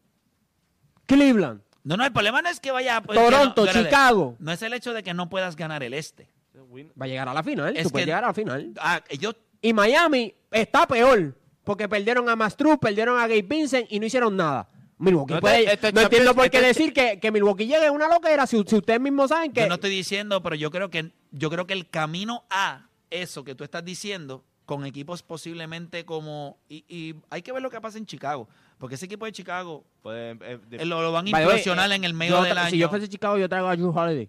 Cleveland, 1.07 1.61
No, 1.85 1.97
no, 1.97 2.05
el 2.05 2.13
problema 2.13 2.43
no 2.43 2.49
es 2.49 2.61
que 2.61 2.71
vaya... 2.73 3.01
pues, 3.03 3.19
Toronto, 3.19 3.65
no-. 3.67 3.73
Chicago. 3.73 4.37
No 4.39 4.51
es 4.53 4.63
el 4.63 4.73
hecho 4.73 4.93
de 4.93 5.03
que 5.03 5.15
no 5.15 5.29
puedas 5.29 5.55
ganar 5.55 5.83
el 5.83 5.95
este. 5.95 6.29
va 6.57 7.05
a 7.05 7.09
llegar 7.09 7.29
a 7.29 7.35
la 7.35 7.43
final, 7.43 7.77
Es 7.77 7.85
tú 7.85 7.91
puedes 7.91 8.05
que- 8.05 8.11
llegar 8.11 8.25
a 8.25 8.29
la 8.29 8.35
final. 8.35 8.73
Ah, 8.81 9.03
ellos 9.09 9.37
Y 9.61 9.73
Miami 9.73 10.35
está 10.51 10.87
peor, 10.87 11.37
porque 11.63 11.89
perdieron 11.89 12.29
a 12.29 12.37
Mastruz, 12.37 12.79
perdieron 12.79 13.19
a 13.19 13.23
Gabe 13.29 13.43
Vincent 13.43 13.87
y 13.91 14.01
no 14.01 14.07
hicieron 14.07 14.37
nada. 14.37 14.69
Milwaukee 14.97 15.35
No, 15.35 15.41
puede- 15.41 15.73
este- 15.73 15.93
no 15.93 16.01
entiendo 16.03 16.35
por 16.35 16.49
qué 16.51 16.57
este- 16.59 16.69
decir 16.69 16.93
que, 16.95 17.19
que 17.21 17.31
Milwaukee 17.33 17.67
llegue 17.67 17.91
una 17.91 18.09
loquera 18.09 18.47
si, 18.47 18.63
si 18.67 18.77
ustedes 18.77 19.01
mismos 19.01 19.29
saben 19.31 19.53
que... 19.53 19.61
Yo 19.63 19.69
no 19.69 19.75
estoy 19.75 19.91
diciendo, 19.91 20.43
pero 20.43 20.55
yo 20.57 20.71
creo 20.71 20.89
que 20.89 21.13
yo 21.33 21.51
creo 21.51 21.67
que 21.67 21.75
el 21.75 21.91
camino 21.91 22.45
a 22.49 22.89
eso 23.11 23.45
que 23.45 23.55
tú 23.55 23.65
estás 23.65 23.85
diciendo 23.85 24.45
con 24.65 24.87
equipos 24.87 25.23
posiblemente 25.23 26.05
como 26.07 26.59
y, 26.69 26.85
y 26.89 27.17
hay 27.29 27.43
que 27.43 27.53
ver 27.53 27.61
lo 27.61 27.71
que 27.71 27.81
pasa 27.81 27.99
en 27.99 28.07
Chicago, 28.07 28.49
porque 28.85 28.97
ese 28.97 29.07
equipo 29.07 29.25
de 29.25 29.33
Chicago 29.33 29.83
Puede, 30.03 30.33
eh, 30.43 30.59
de- 30.69 30.77
eh, 30.77 30.85
lo, 30.85 31.01
lo 31.01 31.11
van 31.11 31.25
a 31.25 31.31
implosionar 31.31 31.91
eh, 31.91 31.95
en 31.95 32.05
el 32.05 32.13
medio 32.13 32.43
del 32.43 32.59
año. 32.59 32.69
Si 32.69 32.77
yo 32.77 32.91
fuese 32.91 33.09
Chicago, 33.09 33.39
yo 33.39 33.49
traigo 33.49 33.67
a 33.67 33.75
Drew 33.77 33.89
Holiday. 33.99 34.29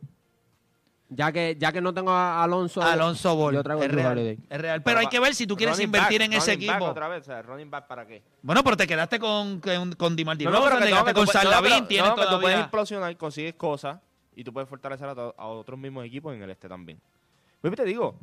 Ya 1.09 1.29
que, 1.33 1.57
ya 1.59 1.73
que 1.73 1.81
no 1.81 1.93
tengo 1.93 2.11
a 2.11 2.41
Alonso... 2.41 2.81
Alonso 2.81 3.35
Ball 3.35 3.53
Yo 3.55 3.63
traigo 3.63 3.81
a 3.81 3.85
es 3.85 3.91
Drew 3.91 3.99
real, 3.99 4.11
Holiday. 4.13 4.39
es 4.49 4.61
real, 4.61 4.81
pero 4.81 4.99
hay 4.99 5.07
que 5.07 5.19
ver 5.19 5.35
si 5.35 5.45
tú 5.45 5.57
quieres 5.57 5.77
invertir 5.81 6.19
back, 6.21 6.25
en 6.27 6.33
ese 6.37 6.53
running 6.53 6.67
back 6.67 6.75
equipo. 6.77 6.89
otra 6.91 7.07
vez, 7.09 7.23
o 7.23 7.25
sea, 7.25 7.41
running 7.41 7.69
back 7.69 7.85
para 7.87 8.07
qué? 8.07 8.23
Bueno, 8.41 8.63
pero 8.63 8.77
te 8.77 8.87
quedaste 8.87 9.19
con 9.19 9.59
con, 9.59 9.91
con 9.95 10.15
DeMar 10.15 10.37
No, 10.41 10.49
no, 10.51 10.63
pero 10.63 10.77
te 10.79 10.85
quedaste 10.85 11.09
que 11.09 11.13
con 11.15 11.25
tú 11.25 11.31
puedes- 11.31 11.31
San 11.33 11.43
no, 11.43 11.51
Lavín, 11.51 11.71
pero- 11.73 11.87
tienes 11.87 12.11
que 12.13 12.25
tú 12.33 12.39
puedes 12.39 12.59
implosionar, 12.61 13.17
consigues 13.17 13.55
cosas 13.55 13.99
y 14.37 14.45
tú 14.45 14.53
puedes 14.53 14.69
fortalecer 14.69 15.09
a, 15.09 15.15
to- 15.15 15.35
a 15.37 15.47
otros 15.47 15.77
mismos 15.77 16.05
equipos 16.05 16.33
en 16.33 16.41
el 16.43 16.49
este 16.49 16.69
también. 16.69 16.97
Pues 17.59 17.75
te 17.75 17.83
digo, 17.83 18.17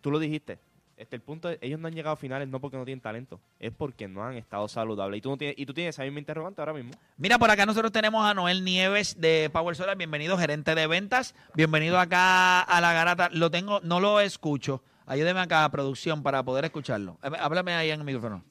tú 0.00 0.10
lo 0.10 0.18
dijiste. 0.18 0.58
Este, 1.00 1.16
el 1.16 1.22
punto 1.22 1.48
es, 1.48 1.56
ellos 1.62 1.80
no 1.80 1.88
han 1.88 1.94
llegado 1.94 2.12
a 2.12 2.16
finales 2.16 2.46
no 2.46 2.60
porque 2.60 2.76
no 2.76 2.84
tienen 2.84 3.00
talento, 3.00 3.40
es 3.58 3.72
porque 3.72 4.06
no 4.06 4.22
han 4.22 4.34
estado 4.36 4.68
saludables. 4.68 5.16
Y 5.16 5.22
tú, 5.22 5.30
no 5.30 5.38
tienes, 5.38 5.58
y 5.58 5.64
tú 5.64 5.72
tienes 5.72 5.94
esa 5.96 6.02
misma 6.02 6.18
interrogante 6.18 6.60
ahora 6.60 6.74
mismo. 6.74 6.90
Mira, 7.16 7.38
por 7.38 7.50
acá 7.50 7.64
nosotros 7.64 7.90
tenemos 7.90 8.22
a 8.22 8.34
Noel 8.34 8.62
Nieves 8.62 9.18
de 9.18 9.48
Power 9.50 9.74
Solar. 9.74 9.96
Bienvenido, 9.96 10.36
gerente 10.36 10.74
de 10.74 10.86
ventas. 10.86 11.34
Bienvenido 11.54 11.98
acá 11.98 12.60
a 12.60 12.80
la 12.82 12.92
garata. 12.92 13.30
Lo 13.32 13.50
tengo, 13.50 13.80
no 13.82 13.98
lo 13.98 14.20
escucho. 14.20 14.82
Ayúdeme 15.06 15.40
acá 15.40 15.64
a 15.64 15.70
producción 15.70 16.22
para 16.22 16.42
poder 16.42 16.66
escucharlo. 16.66 17.16
Eh, 17.22 17.30
Háblame 17.40 17.72
ahí 17.72 17.90
en 17.90 18.00
el 18.00 18.04
micrófono. 18.04 18.44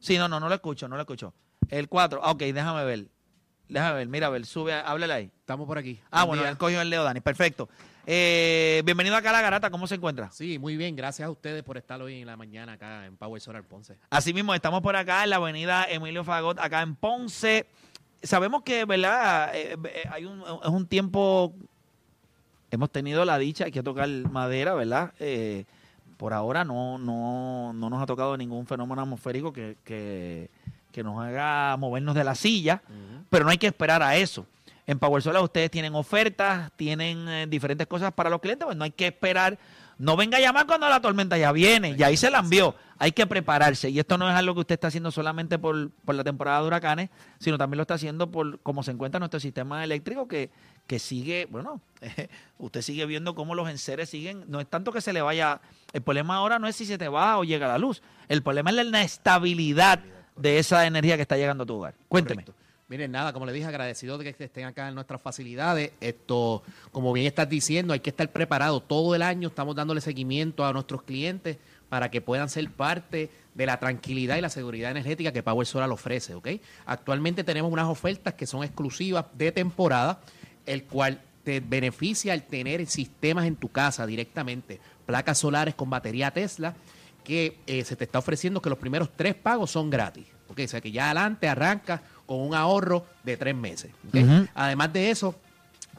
Sí, 0.00 0.18
no, 0.18 0.26
no, 0.26 0.40
no 0.40 0.48
lo 0.48 0.56
escucho, 0.56 0.88
no 0.88 0.96
lo 0.96 1.02
escucho. 1.02 1.34
El 1.68 1.88
4, 1.88 2.20
ok, 2.20 2.38
déjame 2.40 2.84
ver. 2.84 3.06
Déjame 3.68 3.94
ver, 3.94 4.08
mira, 4.08 4.26
a 4.26 4.30
ver, 4.30 4.44
sube, 4.44 4.72
háblale 4.72 5.12
ahí. 5.12 5.30
Estamos 5.38 5.66
por 5.68 5.78
aquí. 5.78 6.00
Ah, 6.10 6.24
Buen 6.24 6.28
bueno, 6.30 6.42
día. 6.42 6.50
él 6.50 6.58
cogió 6.58 6.80
el 6.80 6.90
Leo 6.90 7.04
Dani, 7.04 7.20
perfecto. 7.20 7.68
Eh, 8.08 8.82
bienvenido 8.84 9.16
acá 9.16 9.30
a 9.30 9.32
la 9.32 9.42
garata, 9.42 9.68
¿cómo 9.68 9.88
se 9.88 9.96
encuentra? 9.96 10.30
Sí, 10.30 10.60
muy 10.60 10.76
bien. 10.76 10.94
Gracias 10.94 11.26
a 11.26 11.30
ustedes 11.30 11.64
por 11.64 11.76
estar 11.76 12.00
hoy 12.00 12.20
en 12.20 12.26
la 12.26 12.36
mañana 12.36 12.74
acá 12.74 13.04
en 13.04 13.16
Power 13.16 13.40
Solar 13.40 13.64
Ponce. 13.64 13.96
Así 14.10 14.32
mismo, 14.32 14.54
estamos 14.54 14.80
por 14.80 14.94
acá 14.94 15.24
en 15.24 15.30
la 15.30 15.36
avenida 15.36 15.84
Emilio 15.90 16.22
Fagot, 16.22 16.60
acá 16.60 16.82
en 16.82 16.94
Ponce. 16.94 17.66
Sabemos 18.22 18.62
que, 18.62 18.84
¿verdad? 18.84 19.50
Eh, 19.54 19.76
eh, 19.92 20.04
hay 20.08 20.24
un, 20.24 20.40
es 20.40 20.68
un 20.68 20.86
tiempo, 20.86 21.52
hemos 22.70 22.90
tenido 22.90 23.24
la 23.24 23.38
dicha, 23.38 23.64
hay 23.64 23.72
que 23.72 23.82
tocar 23.82 24.08
madera, 24.08 24.74
¿verdad? 24.74 25.12
Eh, 25.18 25.64
por 26.16 26.32
ahora 26.32 26.64
no, 26.64 26.98
no, 26.98 27.72
no 27.72 27.90
nos 27.90 28.00
ha 28.00 28.06
tocado 28.06 28.36
ningún 28.36 28.68
fenómeno 28.68 29.02
atmosférico 29.02 29.52
que, 29.52 29.76
que, 29.82 30.48
que 30.92 31.02
nos 31.02 31.20
haga 31.20 31.76
movernos 31.76 32.14
de 32.14 32.22
la 32.22 32.36
silla, 32.36 32.82
pero 33.30 33.44
no 33.44 33.50
hay 33.50 33.58
que 33.58 33.66
esperar 33.66 34.00
a 34.02 34.16
eso. 34.16 34.46
En 34.86 34.98
Power 35.00 35.20
Solar 35.20 35.42
ustedes 35.42 35.70
tienen 35.70 35.94
ofertas, 35.94 36.70
tienen 36.76 37.28
eh, 37.28 37.46
diferentes 37.48 37.86
cosas 37.88 38.12
para 38.12 38.30
los 38.30 38.40
clientes, 38.40 38.64
pues 38.66 38.76
no 38.76 38.84
hay 38.84 38.92
que 38.92 39.08
esperar. 39.08 39.58
No 39.98 40.14
venga 40.16 40.36
a 40.36 40.40
llamar 40.40 40.66
cuando 40.66 40.88
la 40.88 41.00
tormenta 41.00 41.38
ya 41.38 41.50
viene, 41.52 41.96
y 41.98 42.02
ahí 42.02 42.16
se 42.16 42.30
la 42.30 42.40
envió. 42.40 42.74
Hay 42.98 43.12
que 43.12 43.26
prepararse. 43.26 43.88
Y 43.88 43.98
esto 43.98 44.18
no 44.18 44.28
es 44.28 44.36
algo 44.36 44.54
que 44.54 44.60
usted 44.60 44.74
está 44.74 44.88
haciendo 44.88 45.10
solamente 45.10 45.58
por, 45.58 45.90
por 45.90 46.14
la 46.14 46.22
temporada 46.22 46.60
de 46.60 46.66
huracanes, 46.66 47.10
sino 47.38 47.56
también 47.56 47.78
lo 47.78 47.82
está 47.82 47.94
haciendo 47.94 48.30
por 48.30 48.60
cómo 48.60 48.82
se 48.82 48.90
encuentra 48.90 49.18
nuestro 49.18 49.40
sistema 49.40 49.82
eléctrico 49.82 50.28
que, 50.28 50.50
que 50.86 50.98
sigue, 50.98 51.46
bueno, 51.50 51.80
usted 52.58 52.82
sigue 52.82 53.06
viendo 53.06 53.34
cómo 53.34 53.54
los 53.54 53.68
enseres 53.70 54.10
siguen. 54.10 54.44
No 54.48 54.60
es 54.60 54.68
tanto 54.68 54.92
que 54.92 55.00
se 55.00 55.12
le 55.12 55.22
vaya. 55.22 55.60
El 55.92 56.02
problema 56.02 56.36
ahora 56.36 56.58
no 56.58 56.68
es 56.68 56.76
si 56.76 56.84
se 56.84 56.98
te 56.98 57.08
va 57.08 57.38
o 57.38 57.44
llega 57.44 57.66
la 57.66 57.78
luz. 57.78 58.02
El 58.28 58.42
problema 58.42 58.70
es 58.70 58.76
la 58.76 58.84
inestabilidad 58.84 60.00
de 60.36 60.58
esa 60.58 60.86
energía 60.86 61.16
que 61.16 61.22
está 61.22 61.36
llegando 61.36 61.64
a 61.64 61.66
tu 61.66 61.74
hogar. 61.74 61.94
Cuénteme. 62.08 62.44
Miren, 62.88 63.10
nada, 63.10 63.32
como 63.32 63.46
le 63.46 63.52
dije, 63.52 63.66
agradecido 63.66 64.16
de 64.16 64.32
que 64.32 64.44
estén 64.44 64.64
acá 64.64 64.88
en 64.88 64.94
nuestras 64.94 65.20
facilidades. 65.20 65.90
Esto, 66.00 66.62
como 66.92 67.12
bien 67.12 67.26
estás 67.26 67.48
diciendo, 67.48 67.92
hay 67.92 67.98
que 67.98 68.10
estar 68.10 68.30
preparado 68.30 68.80
todo 68.80 69.16
el 69.16 69.22
año. 69.22 69.48
Estamos 69.48 69.74
dándole 69.74 70.00
seguimiento 70.00 70.64
a 70.64 70.72
nuestros 70.72 71.02
clientes 71.02 71.58
para 71.88 72.12
que 72.12 72.20
puedan 72.20 72.48
ser 72.48 72.70
parte 72.70 73.28
de 73.54 73.66
la 73.66 73.80
tranquilidad 73.80 74.36
y 74.36 74.40
la 74.40 74.50
seguridad 74.50 74.92
energética 74.92 75.32
que 75.32 75.42
Power 75.42 75.66
Solar 75.66 75.90
ofrece, 75.90 76.36
¿ok? 76.36 76.48
Actualmente 76.84 77.42
tenemos 77.42 77.72
unas 77.72 77.86
ofertas 77.86 78.34
que 78.34 78.46
son 78.46 78.62
exclusivas 78.62 79.24
de 79.34 79.50
temporada, 79.50 80.20
el 80.64 80.84
cual 80.84 81.20
te 81.42 81.58
beneficia 81.58 82.34
al 82.34 82.44
tener 82.44 82.86
sistemas 82.86 83.46
en 83.46 83.56
tu 83.56 83.68
casa 83.68 84.06
directamente, 84.06 84.78
placas 85.06 85.38
solares 85.38 85.74
con 85.74 85.90
batería 85.90 86.30
Tesla, 86.30 86.76
que 87.24 87.58
eh, 87.66 87.84
se 87.84 87.96
te 87.96 88.04
está 88.04 88.20
ofreciendo 88.20 88.62
que 88.62 88.70
los 88.70 88.78
primeros 88.78 89.10
tres 89.16 89.34
pagos 89.34 89.72
son 89.72 89.90
gratis. 89.90 90.26
¿ok? 90.48 90.60
O 90.64 90.68
sea 90.68 90.80
que 90.80 90.92
ya 90.92 91.06
adelante 91.06 91.48
arranca 91.48 92.02
con 92.26 92.40
un 92.40 92.54
ahorro 92.54 93.06
de 93.24 93.36
tres 93.36 93.54
meses. 93.54 93.90
Además 94.54 94.92
de 94.92 95.10
eso, 95.10 95.34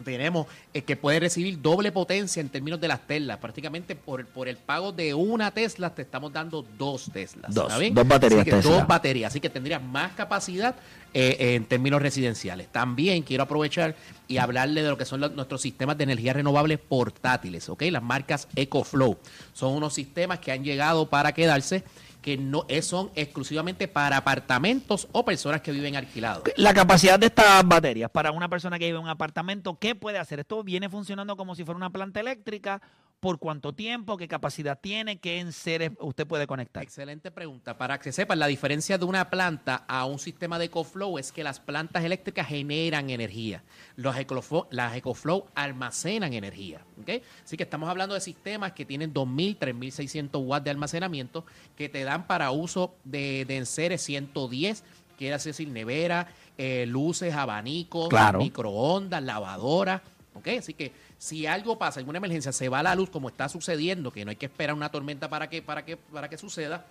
tenemos 0.06 0.46
eh, 0.76 0.84
que 0.84 0.96
puede 0.96 1.20
recibir 1.20 1.60
doble 1.60 1.92
potencia 1.92 2.40
en 2.40 2.50
términos 2.50 2.80
de 2.80 2.88
las 2.88 3.08
Teslas. 3.08 3.38
Prácticamente 3.40 3.96
por, 3.96 4.28
por 4.28 4.48
el 4.48 4.58
pago 4.58 4.92
de 4.92 5.16
una 5.16 5.50
Tesla 5.52 5.90
te 5.96 6.04
estamos 6.04 6.32
dando 6.32 6.63
dos 6.78 7.10
Teslas. 7.12 7.52
Dos, 7.52 7.63
¿está 7.66 7.80
bien? 7.80 7.96
dos 7.96 8.08
baterías 8.08 8.42
Así 8.42 8.46
que 8.50 8.56
Tesla. 8.58 8.72
Dos 8.78 8.88
baterías, 8.88 9.32
así 9.32 9.40
que 9.40 9.50
tendrías 9.50 9.82
más 9.82 10.12
capacidad 10.12 10.76
eh, 11.16 11.56
en 11.56 11.66
términos 11.66 12.00
residenciales. 12.00 12.68
También 12.68 13.24
quiero 13.24 13.42
aprovechar 13.44 13.96
y 14.28 14.38
hablarle 14.38 14.84
de 14.84 14.90
lo 14.90 14.98
que 15.00 15.06
son 15.06 15.20
los- 15.20 15.32
nuestros 15.32 15.62
sistemas 15.63 15.98
de 15.98 16.04
energía 16.04 16.34
renovable 16.34 16.78
portátiles, 16.78 17.68
¿ok? 17.68 17.82
Las 17.90 18.04
marcas 18.04 18.48
EcoFlow. 18.56 19.18
Son 19.54 19.74
unos 19.74 19.96
sistemas 19.96 20.38
que 20.38 20.52
han 20.52 20.63
llegado 20.63 21.10
para 21.10 21.32
quedarse, 21.32 21.84
que 22.28 22.36
no 22.36 22.66
eh, 22.68 22.82
son 22.82 23.10
exclusivamente 23.16 23.88
para 23.88 24.18
apartamentos 24.18 25.08
o 25.13 25.24
personas 25.24 25.62
que 25.62 25.72
viven 25.72 25.96
alquilados. 25.96 26.44
La 26.58 26.74
capacidad 26.74 27.18
de 27.18 27.28
estas 27.28 27.66
baterías 27.66 28.12
para 28.12 28.34
una 28.34 28.50
persona 28.50 28.78
que 28.78 28.88
vive 28.88 28.98
en 28.98 29.06
un 29.06 29.10
apartamento, 29.10 29.80
¿qué 29.80 29.96
puede 29.96 30.18
hacer? 30.18 30.42
¿Esto 30.42 30.62
viene 30.62 30.90
funcionando 30.90 31.38
como 31.38 31.56
si 31.56 31.63
fuera 31.63 31.78
una 31.78 31.90
planta 31.90 32.20
eléctrica 32.20 32.82
por 33.19 33.39
cuánto 33.39 33.73
tiempo, 33.73 34.15
qué 34.15 34.27
capacidad 34.27 34.80
tiene, 34.80 35.17
qué 35.17 35.39
enseres 35.39 35.91
usted 35.99 36.27
puede 36.27 36.45
conectar. 36.45 36.84
Excelente 36.84 37.32
pregunta. 37.32 37.77
Para 37.77 37.97
que 37.99 38.12
sepan, 38.12 38.38
la 38.38 38.45
diferencia 38.47 38.97
de 38.97 39.06
una 39.06 39.30
planta 39.32 39.86
a 39.88 40.06
un 40.06 40.19
sistema 40.19 40.60
de 40.60 40.65
EcoFlow 40.65 41.17
es 41.17 41.32
que 41.32 41.43
las 41.43 41.60
plantas 41.60 42.03
eléctricas 42.03 42.47
generan 42.47 43.10
energía. 43.10 43.63
Los 43.95 44.15
EcoFlow, 44.17 44.67
las 44.69 44.95
EcoFlow 44.95 45.47
almacenan 45.56 46.34
energía. 46.34 46.86
¿ok? 47.01 47.10
Así 47.43 47.58
que 47.58 47.63
estamos 47.63 47.89
hablando 47.89 48.13
de 48.13 48.21
sistemas 48.21 48.73
que 48.73 48.86
tienen 48.86 49.12
2.000, 49.13 49.58
3.600 49.58 50.45
watts 50.45 50.63
de 50.65 50.69
almacenamiento 50.71 51.43
que 51.75 51.89
te 51.89 52.03
dan 52.03 52.27
para 52.27 52.51
uso 52.51 52.95
de, 53.03 53.45
de 53.45 53.58
enseres 53.58 54.01
110, 54.03 54.84
quiere 55.17 55.38
decir 55.39 55.67
nevera, 55.69 56.27
eh, 56.60 56.86
luces, 56.88 57.34
abanicos, 57.34 58.10
Claro. 58.10 58.38
microondas, 58.39 59.23
lavadoras. 59.23 60.01
¿Ok? 60.38 60.47
Así 60.60 60.73
que 60.73 60.91
si 61.17 61.45
algo 61.45 61.78
pasa, 61.78 62.00
alguna 62.00 62.17
emergencia, 62.17 62.52
se 62.52 62.69
va 62.69 62.84
la 62.84 62.95
luz 62.95 63.10
como 63.10 63.30
está 63.30 63.50
sucediendo, 63.50 64.12
que 64.12 64.26
no 64.26 64.32
hay 64.32 64.38
que 64.38 64.47
esperar 64.47 64.76
una 64.76 64.89
tormenta 64.89 65.30
para 65.30 65.50
que, 65.50 65.62
para 65.62 65.86
que, 65.86 65.97
para 65.97 66.30
que 66.30 66.38
suceda, 66.38 66.86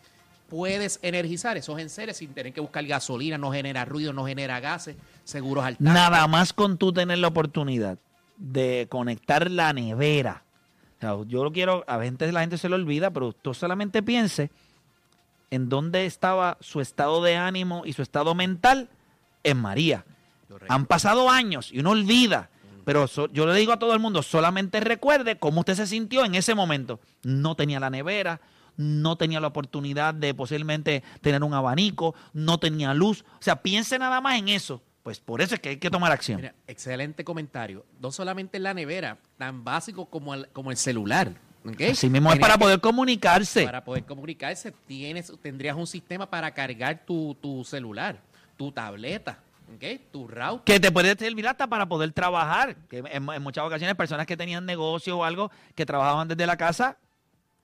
puedes 0.49 0.99
energizar 1.03 1.57
esos 1.57 1.79
enseres 1.79 2.19
sin 2.19 2.33
tener 2.33 2.53
que 2.53 2.61
buscar 2.61 2.85
gasolina, 2.85 3.39
no 3.39 3.53
genera 3.53 3.85
ruido, 3.85 4.13
no 4.13 4.27
genera 4.27 4.61
gases, 4.61 4.97
seguros 5.25 5.65
al 5.65 5.77
tanque. 5.77 5.93
Nada 5.93 6.27
más 6.27 6.53
con 6.53 6.79
tú 6.79 6.93
tener 6.93 7.19
la 7.19 7.29
oportunidad 7.29 7.99
de 8.37 8.87
conectar 8.91 9.51
la 9.51 9.73
nevera. 9.73 10.43
O 10.99 11.01
sea, 11.01 11.29
yo 11.29 11.45
lo 11.45 11.53
quiero, 11.53 11.85
a 11.87 11.97
veces 11.97 12.33
la 12.33 12.41
gente 12.41 12.59
se 12.59 12.69
lo 12.69 12.77
olvida, 12.77 13.11
pero 13.11 13.33
tú 13.33 13.55
solamente 13.55 14.03
piense 14.03 14.51
en 15.51 15.69
dónde 15.69 16.07
estaba 16.07 16.57
su 16.61 16.81
estado 16.81 17.23
de 17.23 17.37
ánimo 17.37 17.83
y 17.85 17.93
su 17.93 18.03
estado 18.03 18.35
mental 18.35 18.89
en 19.43 19.59
María. 19.59 20.05
Correcto. 20.49 20.73
Han 20.73 20.87
pasado 20.87 21.31
años 21.31 21.73
y 21.73 21.81
uno 21.81 21.91
olvida. 21.91 22.51
Pero 22.87 23.09
so- 23.09 23.27
yo 23.33 23.47
le 23.49 23.55
digo 23.59 23.73
a 23.73 23.81
todo 23.81 23.93
el 23.95 23.99
mundo, 23.99 24.23
solamente 24.23 24.79
recuerde 24.79 25.39
cómo 25.41 25.59
usted 25.61 25.75
se 25.75 25.89
sintió 25.89 26.25
en 26.25 26.37
ese 26.37 26.55
momento. 26.55 27.01
No 27.25 27.57
tenía 27.57 27.81
la 27.81 27.91
nevera, 27.91 28.41
no 28.77 29.17
tenía 29.17 29.41
la 29.41 29.49
oportunidad 29.49 30.15
de 30.15 30.33
posiblemente 30.35 31.03
tener 31.21 31.43
un 31.43 31.53
abanico, 31.53 32.15
no 32.33 32.59
tenía 32.59 32.95
luz. 32.95 33.25
O 33.41 33.43
sea, 33.43 33.61
piense 33.61 33.99
nada 33.99 34.21
más 34.21 34.39
en 34.39 34.49
eso. 34.51 34.81
Pues 35.03 35.19
por 35.19 35.41
eso 35.41 35.57
es 35.57 35.61
que 35.61 35.71
hay 35.71 35.77
que 35.79 35.91
tomar 35.91 36.13
acción. 36.13 36.37
Mira, 36.41 36.55
excelente 36.69 37.25
comentario. 37.25 37.85
No 38.01 38.13
solamente 38.13 38.57
en 38.59 38.63
la 38.63 38.73
nevera, 38.73 39.19
tan 39.37 39.65
básico 39.65 40.07
como 40.07 40.35
el, 40.35 40.47
como 40.51 40.71
el 40.71 40.77
celular. 40.77 41.33
¿ok? 41.65 41.81
Así 41.91 42.09
mismo 42.09 42.33
es 42.33 42.39
para 42.39 42.57
poder 42.57 42.81
comunicarse. 42.81 43.65
Para 43.65 43.85
poder 43.85 44.05
comunicarse, 44.05 44.73
tienes, 44.87 45.33
tendrías 45.43 45.75
un 45.77 45.89
sistema 45.89 46.31
para 46.31 46.53
cargar 46.55 47.05
tu, 47.05 47.37
tu 47.41 47.65
celular, 47.65 48.21
tu 48.57 48.71
tableta, 48.71 49.41
¿ok? 49.75 49.85
tu 50.11 50.29
router. 50.29 50.65
Que 50.65 50.81
te 50.81 50.91
puede 50.91 51.15
servir 51.17 51.47
hasta 51.49 51.67
para 51.67 51.87
poder 51.87 52.13
trabajar. 52.13 52.77
Que 52.89 52.99
en, 52.99 53.29
en 53.31 53.43
muchas 53.43 53.65
ocasiones 53.65 53.97
personas 53.97 54.27
que 54.27 54.37
tenían 54.37 54.65
negocio 54.65 55.19
o 55.19 55.25
algo 55.25 55.51
que 55.75 55.87
trabajaban 55.87 56.29
desde 56.29 56.47
la 56.47 56.57
casa, 56.57 56.99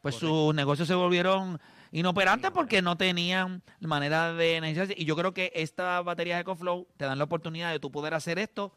pues 0.00 0.16
sus 0.16 0.54
negocios 0.54 0.88
se 0.88 0.94
volvieron 0.94 1.60
inoperantes 1.92 2.50
porque 2.50 2.82
no 2.82 2.96
tenían 2.96 3.62
manera 3.80 4.32
de 4.32 4.56
energizarse. 4.56 4.94
Y 4.96 5.04
yo 5.04 5.14
creo 5.14 5.32
que 5.32 5.52
estas 5.54 6.04
baterías 6.04 6.40
EcoFlow 6.40 6.88
te 6.96 7.04
dan 7.04 7.18
la 7.18 7.24
oportunidad 7.24 7.70
de 7.70 7.78
tú 7.78 7.92
poder 7.92 8.14
hacer 8.14 8.38
esto 8.38 8.72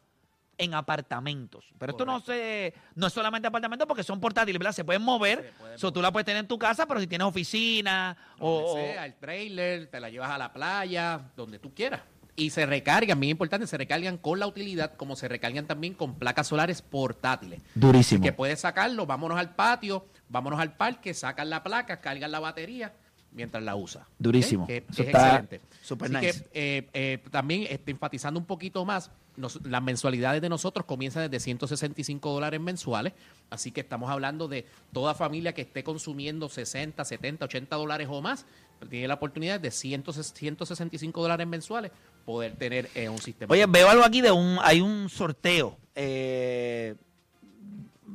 en 0.58 0.74
apartamentos. 0.74 1.66
Pero 1.78 1.92
esto 1.92 2.04
no 2.04 2.20
se 2.20 2.72
no 2.94 3.08
es 3.08 3.12
solamente 3.12 3.48
apartamentos 3.48 3.86
porque 3.86 4.02
son 4.02 4.20
portátiles, 4.20 4.58
¿verdad? 4.58 4.72
Se 4.72 4.84
pueden 4.84 5.02
mover. 5.02 5.42
Se 5.42 5.52
pueden 5.60 5.78
So, 5.78 5.92
tú 5.92 6.00
la 6.00 6.12
puedes 6.12 6.24
tener 6.24 6.40
en 6.40 6.48
tu 6.48 6.58
casa, 6.58 6.86
pero 6.86 7.00
si 7.00 7.06
tienes 7.06 7.26
oficina 7.26 8.16
o, 8.38 8.62
donde 8.62 8.92
sea, 8.92 9.06
el 9.06 9.14
trailer, 9.16 9.86
te 9.88 10.00
la 10.00 10.08
llevas 10.08 10.30
a 10.30 10.38
la 10.38 10.52
playa, 10.52 11.20
donde 11.36 11.58
tú 11.58 11.74
quieras. 11.74 12.02
Y 12.38 12.50
se 12.50 12.66
recargan, 12.66 13.18
bien 13.18 13.30
importante, 13.30 13.66
se 13.66 13.78
recargan 13.78 14.18
con 14.18 14.38
la 14.38 14.46
utilidad, 14.46 14.94
como 14.96 15.16
se 15.16 15.26
recargan 15.26 15.66
también 15.66 15.94
con 15.94 16.14
placas 16.18 16.46
solares 16.46 16.82
portátiles. 16.82 17.62
durísimo. 17.74 18.22
Que 18.22 18.32
puedes 18.32 18.60
sacarlo, 18.60 19.06
vámonos 19.06 19.38
al 19.38 19.54
patio, 19.54 20.06
vámonos 20.28 20.60
al 20.60 20.76
parque, 20.76 21.14
sacan 21.14 21.48
la 21.48 21.62
placa, 21.62 22.00
cargan 22.00 22.30
la 22.30 22.40
batería 22.40 22.92
mientras 23.32 23.62
la 23.62 23.74
usa. 23.76 24.06
Durísimo. 24.18 24.64
¿Ok? 24.64 24.68
Que 24.68 24.76
Eso 24.90 25.02
es 25.02 25.08
está 25.08 25.26
excelente. 25.38 25.60
super 25.82 26.14
Así 26.16 26.26
nice. 26.26 26.42
que 26.44 26.48
eh, 26.78 26.88
eh, 26.92 27.18
también 27.30 27.66
este, 27.70 27.90
enfatizando 27.90 28.38
un 28.40 28.46
poquito 28.46 28.84
más, 28.84 29.10
nos- 29.36 29.60
las 29.66 29.82
mensualidades 29.82 30.40
de 30.42 30.48
nosotros 30.48 30.86
comienzan 30.86 31.30
desde 31.30 31.42
165 31.44 32.30
dólares 32.32 32.60
mensuales, 32.60 33.12
así 33.50 33.72
que 33.72 33.80
estamos 33.82 34.10
hablando 34.10 34.48
de 34.48 34.66
toda 34.92 35.14
familia 35.14 35.52
que 35.54 35.62
esté 35.62 35.84
consumiendo 35.84 36.48
60, 36.48 37.04
70, 37.04 37.44
80 37.44 37.76
dólares 37.76 38.08
o 38.10 38.20
más, 38.22 38.46
tiene 38.90 39.08
la 39.08 39.14
oportunidad 39.14 39.58
de 39.60 39.70
100, 39.70 40.04
165 40.12 41.20
dólares 41.22 41.46
mensuales 41.46 41.92
poder 42.26 42.56
tener 42.56 42.90
eh, 42.94 43.08
un 43.08 43.18
sistema. 43.18 43.52
Oye, 43.52 43.64
veo 43.66 43.88
algo 43.88 44.04
aquí 44.04 44.20
de 44.20 44.32
un, 44.32 44.58
hay 44.60 44.82
un 44.82 45.08
sorteo. 45.08 45.78
Eh, 45.94 46.94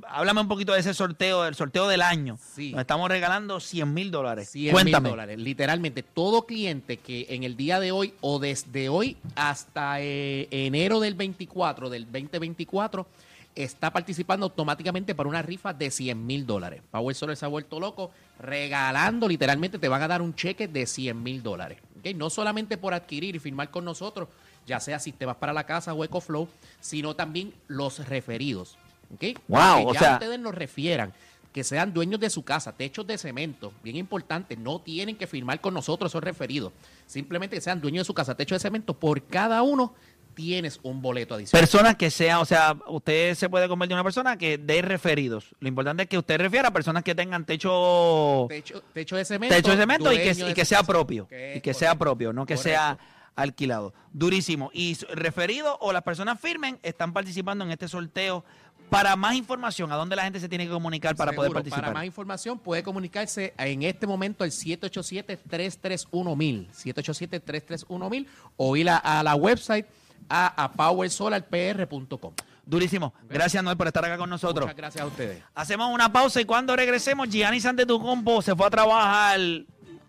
háblame 0.08 0.42
un 0.42 0.48
poquito 0.48 0.74
de 0.74 0.82
ese 0.82 0.94
sorteo, 0.94 1.44
del 1.44 1.56
sorteo 1.56 1.88
del 1.88 2.02
año. 2.02 2.38
Sí. 2.54 2.72
Nos 2.74 2.82
estamos 2.82 3.10
regalando 3.10 3.60
100 3.60 3.92
mil 3.92 4.12
dólares. 4.12 4.50
100 4.50 4.64
mil 4.64 4.74
Cuéntame. 4.74 5.10
dólares. 5.10 5.40
Literalmente, 5.40 6.04
todo 6.04 6.46
cliente 6.46 6.98
que 6.98 7.26
en 7.30 7.44
el 7.44 7.56
día 7.56 7.80
de 7.80 7.92
hoy 7.92 8.14
o 8.22 8.38
desde 8.38 8.90
hoy 8.90 9.18
hasta 9.36 10.02
eh, 10.02 10.48
enero 10.52 11.00
del 11.00 11.16
24, 11.16 11.90
del 11.90 12.04
2024, 12.12 13.08
está 13.56 13.92
participando 13.92 14.46
automáticamente 14.46 15.16
para 15.16 15.30
una 15.30 15.42
rifa 15.42 15.74
de 15.74 15.90
100 15.90 16.26
mil 16.26 16.46
dólares. 16.46 16.82
Power 16.92 17.16
Solar 17.16 17.38
se 17.38 17.46
ha 17.46 17.50
vuelto 17.50 17.80
loco, 17.80 18.12
regalando, 18.40 19.28
literalmente 19.28 19.80
te 19.80 19.88
van 19.88 20.02
a 20.02 20.08
dar 20.08 20.22
un 20.22 20.36
cheque 20.36 20.68
de 20.68 20.86
100 20.86 21.22
mil 21.22 21.42
dólares. 21.44 21.80
No 22.16 22.30
solamente 22.30 22.78
por 22.78 22.94
adquirir 22.94 23.36
y 23.36 23.40
firmar 23.40 23.70
con 23.72 23.86
nosotros, 23.86 24.30
ya 24.68 24.80
sea 24.80 25.00
sistemas 25.00 25.36
para 25.38 25.54
la 25.54 25.66
casa 25.66 25.94
o 25.94 26.04
EcoFlow, 26.04 26.48
sino 26.80 27.16
también 27.16 27.54
los 27.68 28.08
referidos. 28.08 28.78
¿ok? 29.14 29.38
Wow, 29.48 29.78
Que 29.78 29.86
o 29.88 29.94
ya 29.94 30.00
sea- 30.00 30.14
ustedes 30.14 30.40
nos 30.40 30.56
refieran 30.56 31.14
que 31.52 31.66
sean 31.66 31.94
dueños 31.94 32.20
de 32.22 32.30
su 32.30 32.44
casa, 32.44 32.72
techos 32.78 33.06
de 33.06 33.18
cemento, 33.18 33.74
bien 33.84 33.98
importante, 33.98 34.56
no 34.56 34.80
tienen 34.80 35.18
que 35.18 35.28
firmar 35.28 35.60
con 35.60 35.74
nosotros 35.74 36.10
esos 36.12 36.24
referidos. 36.24 36.72
Simplemente 37.08 37.58
que 37.58 37.62
sean 37.62 37.82
dueños 37.82 38.04
de 38.04 38.08
su 38.08 38.14
casa, 38.14 38.36
techo 38.36 38.56
de 38.56 38.60
cemento, 38.60 38.94
por 38.94 39.22
cada 39.26 39.62
uno 39.62 39.94
tienes 40.34 40.80
un 40.84 41.02
boleto 41.02 41.36
adicional. 41.36 41.62
Personas 41.62 41.96
que 41.96 42.10
sean, 42.10 42.40
o 42.40 42.46
sea, 42.46 42.76
usted 42.88 43.36
se 43.36 43.50
puede 43.50 43.68
convertir 43.68 43.94
en 43.94 43.98
una 43.98 44.04
persona 44.04 44.38
que 44.38 44.58
dé 44.58 44.82
referidos. 44.82 45.56
Lo 45.60 45.68
importante 45.68 46.04
es 46.04 46.10
que 46.10 46.18
usted 46.18 46.40
refiera 46.40 46.70
a 46.70 46.72
personas 46.72 47.04
que 47.04 47.16
tengan 47.16 47.46
techo, 47.46 48.46
techo, 48.50 48.82
techo 48.94 49.16
de 49.16 49.26
cemento. 49.26 49.56
techo 49.56 49.72
de 49.72 49.78
cemento 49.78 50.12
y 50.12 50.18
que, 50.18 50.32
y 50.50 50.54
que 50.54 50.66
sea 50.66 50.84
propio. 50.84 51.28
Que 51.28 51.58
Y 51.58 51.62
que 51.62 51.74
sea 51.74 51.96
propio, 51.96 52.34
no 52.34 52.46
que 52.46 52.56
Correcto. 52.56 52.70
sea 52.70 52.98
alquilado. 53.36 53.94
Durísimo. 54.14 54.72
Y 54.74 54.98
referidos 55.14 55.76
o 55.80 55.94
las 55.94 56.04
personas 56.04 56.40
firmen 56.40 56.80
están 56.84 57.14
participando 57.14 57.64
en 57.64 57.72
este 57.72 57.88
sorteo. 57.88 58.44
Para 58.90 59.16
más 59.16 59.36
información, 59.36 59.90
¿a 59.94 59.96
dónde 59.96 60.18
la 60.18 60.24
gente 60.24 60.42
se 60.42 60.50
tiene 60.50 60.66
que 60.66 60.72
comunicar 60.72 61.16
para 61.16 61.32
poder 61.32 61.54
participar? 61.54 61.84
Para 61.86 61.94
más 61.94 62.06
información 62.06 62.60
puede 62.60 62.84
comunicarse 62.84 63.54
en 63.58 63.84
este 63.84 64.06
momento 64.06 64.44
al 64.44 64.52
787-331-1000, 64.52 66.68
787-331-1000 66.74 68.26
o 68.58 68.76
ir 68.76 68.90
a, 68.90 68.98
a 68.98 69.24
la 69.24 69.36
website 69.36 69.86
a, 70.30 70.64
a 70.64 70.72
powersolarpr.com. 70.72 72.34
Durísimo. 72.66 73.14
Gracias, 73.28 73.64
Noel, 73.64 73.76
por 73.76 73.88
estar 73.88 74.06
acá 74.06 74.18
con 74.18 74.30
nosotros. 74.30 74.66
Muchas 74.66 74.78
gracias 74.78 75.04
a 75.04 75.08
ustedes. 75.08 75.44
Hacemos 75.56 75.94
una 75.94 76.12
pausa 76.12 76.40
y 76.40 76.46
cuando 76.46 76.76
regresemos, 76.76 77.28
Gianni 77.30 77.60
Antetokounmpo 77.64 78.42
se 78.42 78.56
fue 78.56 78.68
a 78.68 78.70
trabajar 78.70 79.40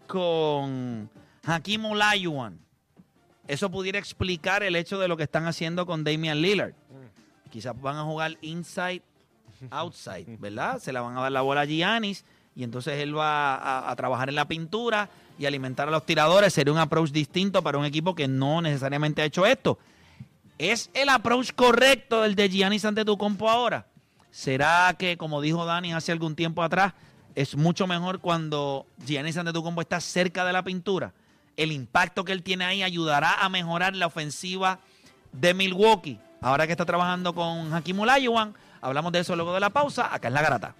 con 0.06 1.08
Hakim 1.44 1.86
Olajuwon. 1.86 2.60
Eso 3.48 3.70
pudiera 3.70 3.98
explicar 3.98 4.62
el 4.62 4.76
hecho 4.76 4.98
de 5.00 5.08
lo 5.08 5.16
que 5.16 5.24
están 5.24 5.46
haciendo 5.46 5.86
con 5.86 6.04
Damian 6.04 6.40
Lillard. 6.40 6.74
Quizás 7.50 7.78
van 7.80 7.96
a 7.96 8.04
jugar 8.04 8.36
inside, 8.42 9.02
outside, 9.70 10.38
¿verdad? 10.38 10.78
Se 10.78 10.92
la 10.92 11.00
van 11.00 11.16
a 11.16 11.22
dar 11.22 11.32
la 11.32 11.40
bola 11.40 11.62
a 11.62 11.64
Giannis 11.64 12.24
y 12.54 12.64
entonces 12.64 13.00
él 13.00 13.16
va 13.16 13.56
a, 13.56 13.90
a 13.90 13.96
trabajar 13.96 14.28
en 14.28 14.36
la 14.36 14.46
pintura 14.46 15.08
y 15.38 15.46
alimentar 15.46 15.88
a 15.88 15.90
los 15.90 16.06
tiradores. 16.06 16.52
Sería 16.52 16.72
un 16.72 16.78
approach 16.78 17.10
distinto 17.10 17.62
para 17.62 17.78
un 17.78 17.84
equipo 17.84 18.14
que 18.14 18.28
no 18.28 18.62
necesariamente 18.62 19.22
ha 19.22 19.24
hecho 19.24 19.44
esto. 19.44 19.78
¿Es 20.62 20.90
el 20.94 21.08
approach 21.08 21.50
correcto 21.56 22.24
el 22.24 22.36
de 22.36 22.48
Giannis 22.48 22.84
Antetokounmpo 22.84 23.50
ahora? 23.50 23.86
¿Será 24.30 24.94
que, 24.96 25.16
como 25.16 25.40
dijo 25.40 25.64
Dani 25.64 25.92
hace 25.92 26.12
algún 26.12 26.36
tiempo 26.36 26.62
atrás, 26.62 26.92
es 27.34 27.56
mucho 27.56 27.88
mejor 27.88 28.20
cuando 28.20 28.86
Giannis 29.04 29.36
Antetokounmpo 29.36 29.80
está 29.80 30.00
cerca 30.00 30.44
de 30.44 30.52
la 30.52 30.62
pintura? 30.62 31.14
El 31.56 31.72
impacto 31.72 32.24
que 32.24 32.30
él 32.30 32.44
tiene 32.44 32.64
ahí 32.64 32.84
ayudará 32.84 33.42
a 33.42 33.48
mejorar 33.48 33.96
la 33.96 34.06
ofensiva 34.06 34.78
de 35.32 35.52
Milwaukee. 35.52 36.20
Ahora 36.40 36.64
que 36.68 36.74
está 36.74 36.84
trabajando 36.84 37.34
con 37.34 37.74
Hakim 37.74 37.98
Olajuwon, 37.98 38.54
hablamos 38.80 39.10
de 39.10 39.18
eso 39.18 39.34
luego 39.34 39.52
de 39.54 39.58
la 39.58 39.70
pausa. 39.70 40.14
Acá 40.14 40.28
en 40.28 40.34
La 40.34 40.42
Garata. 40.42 40.76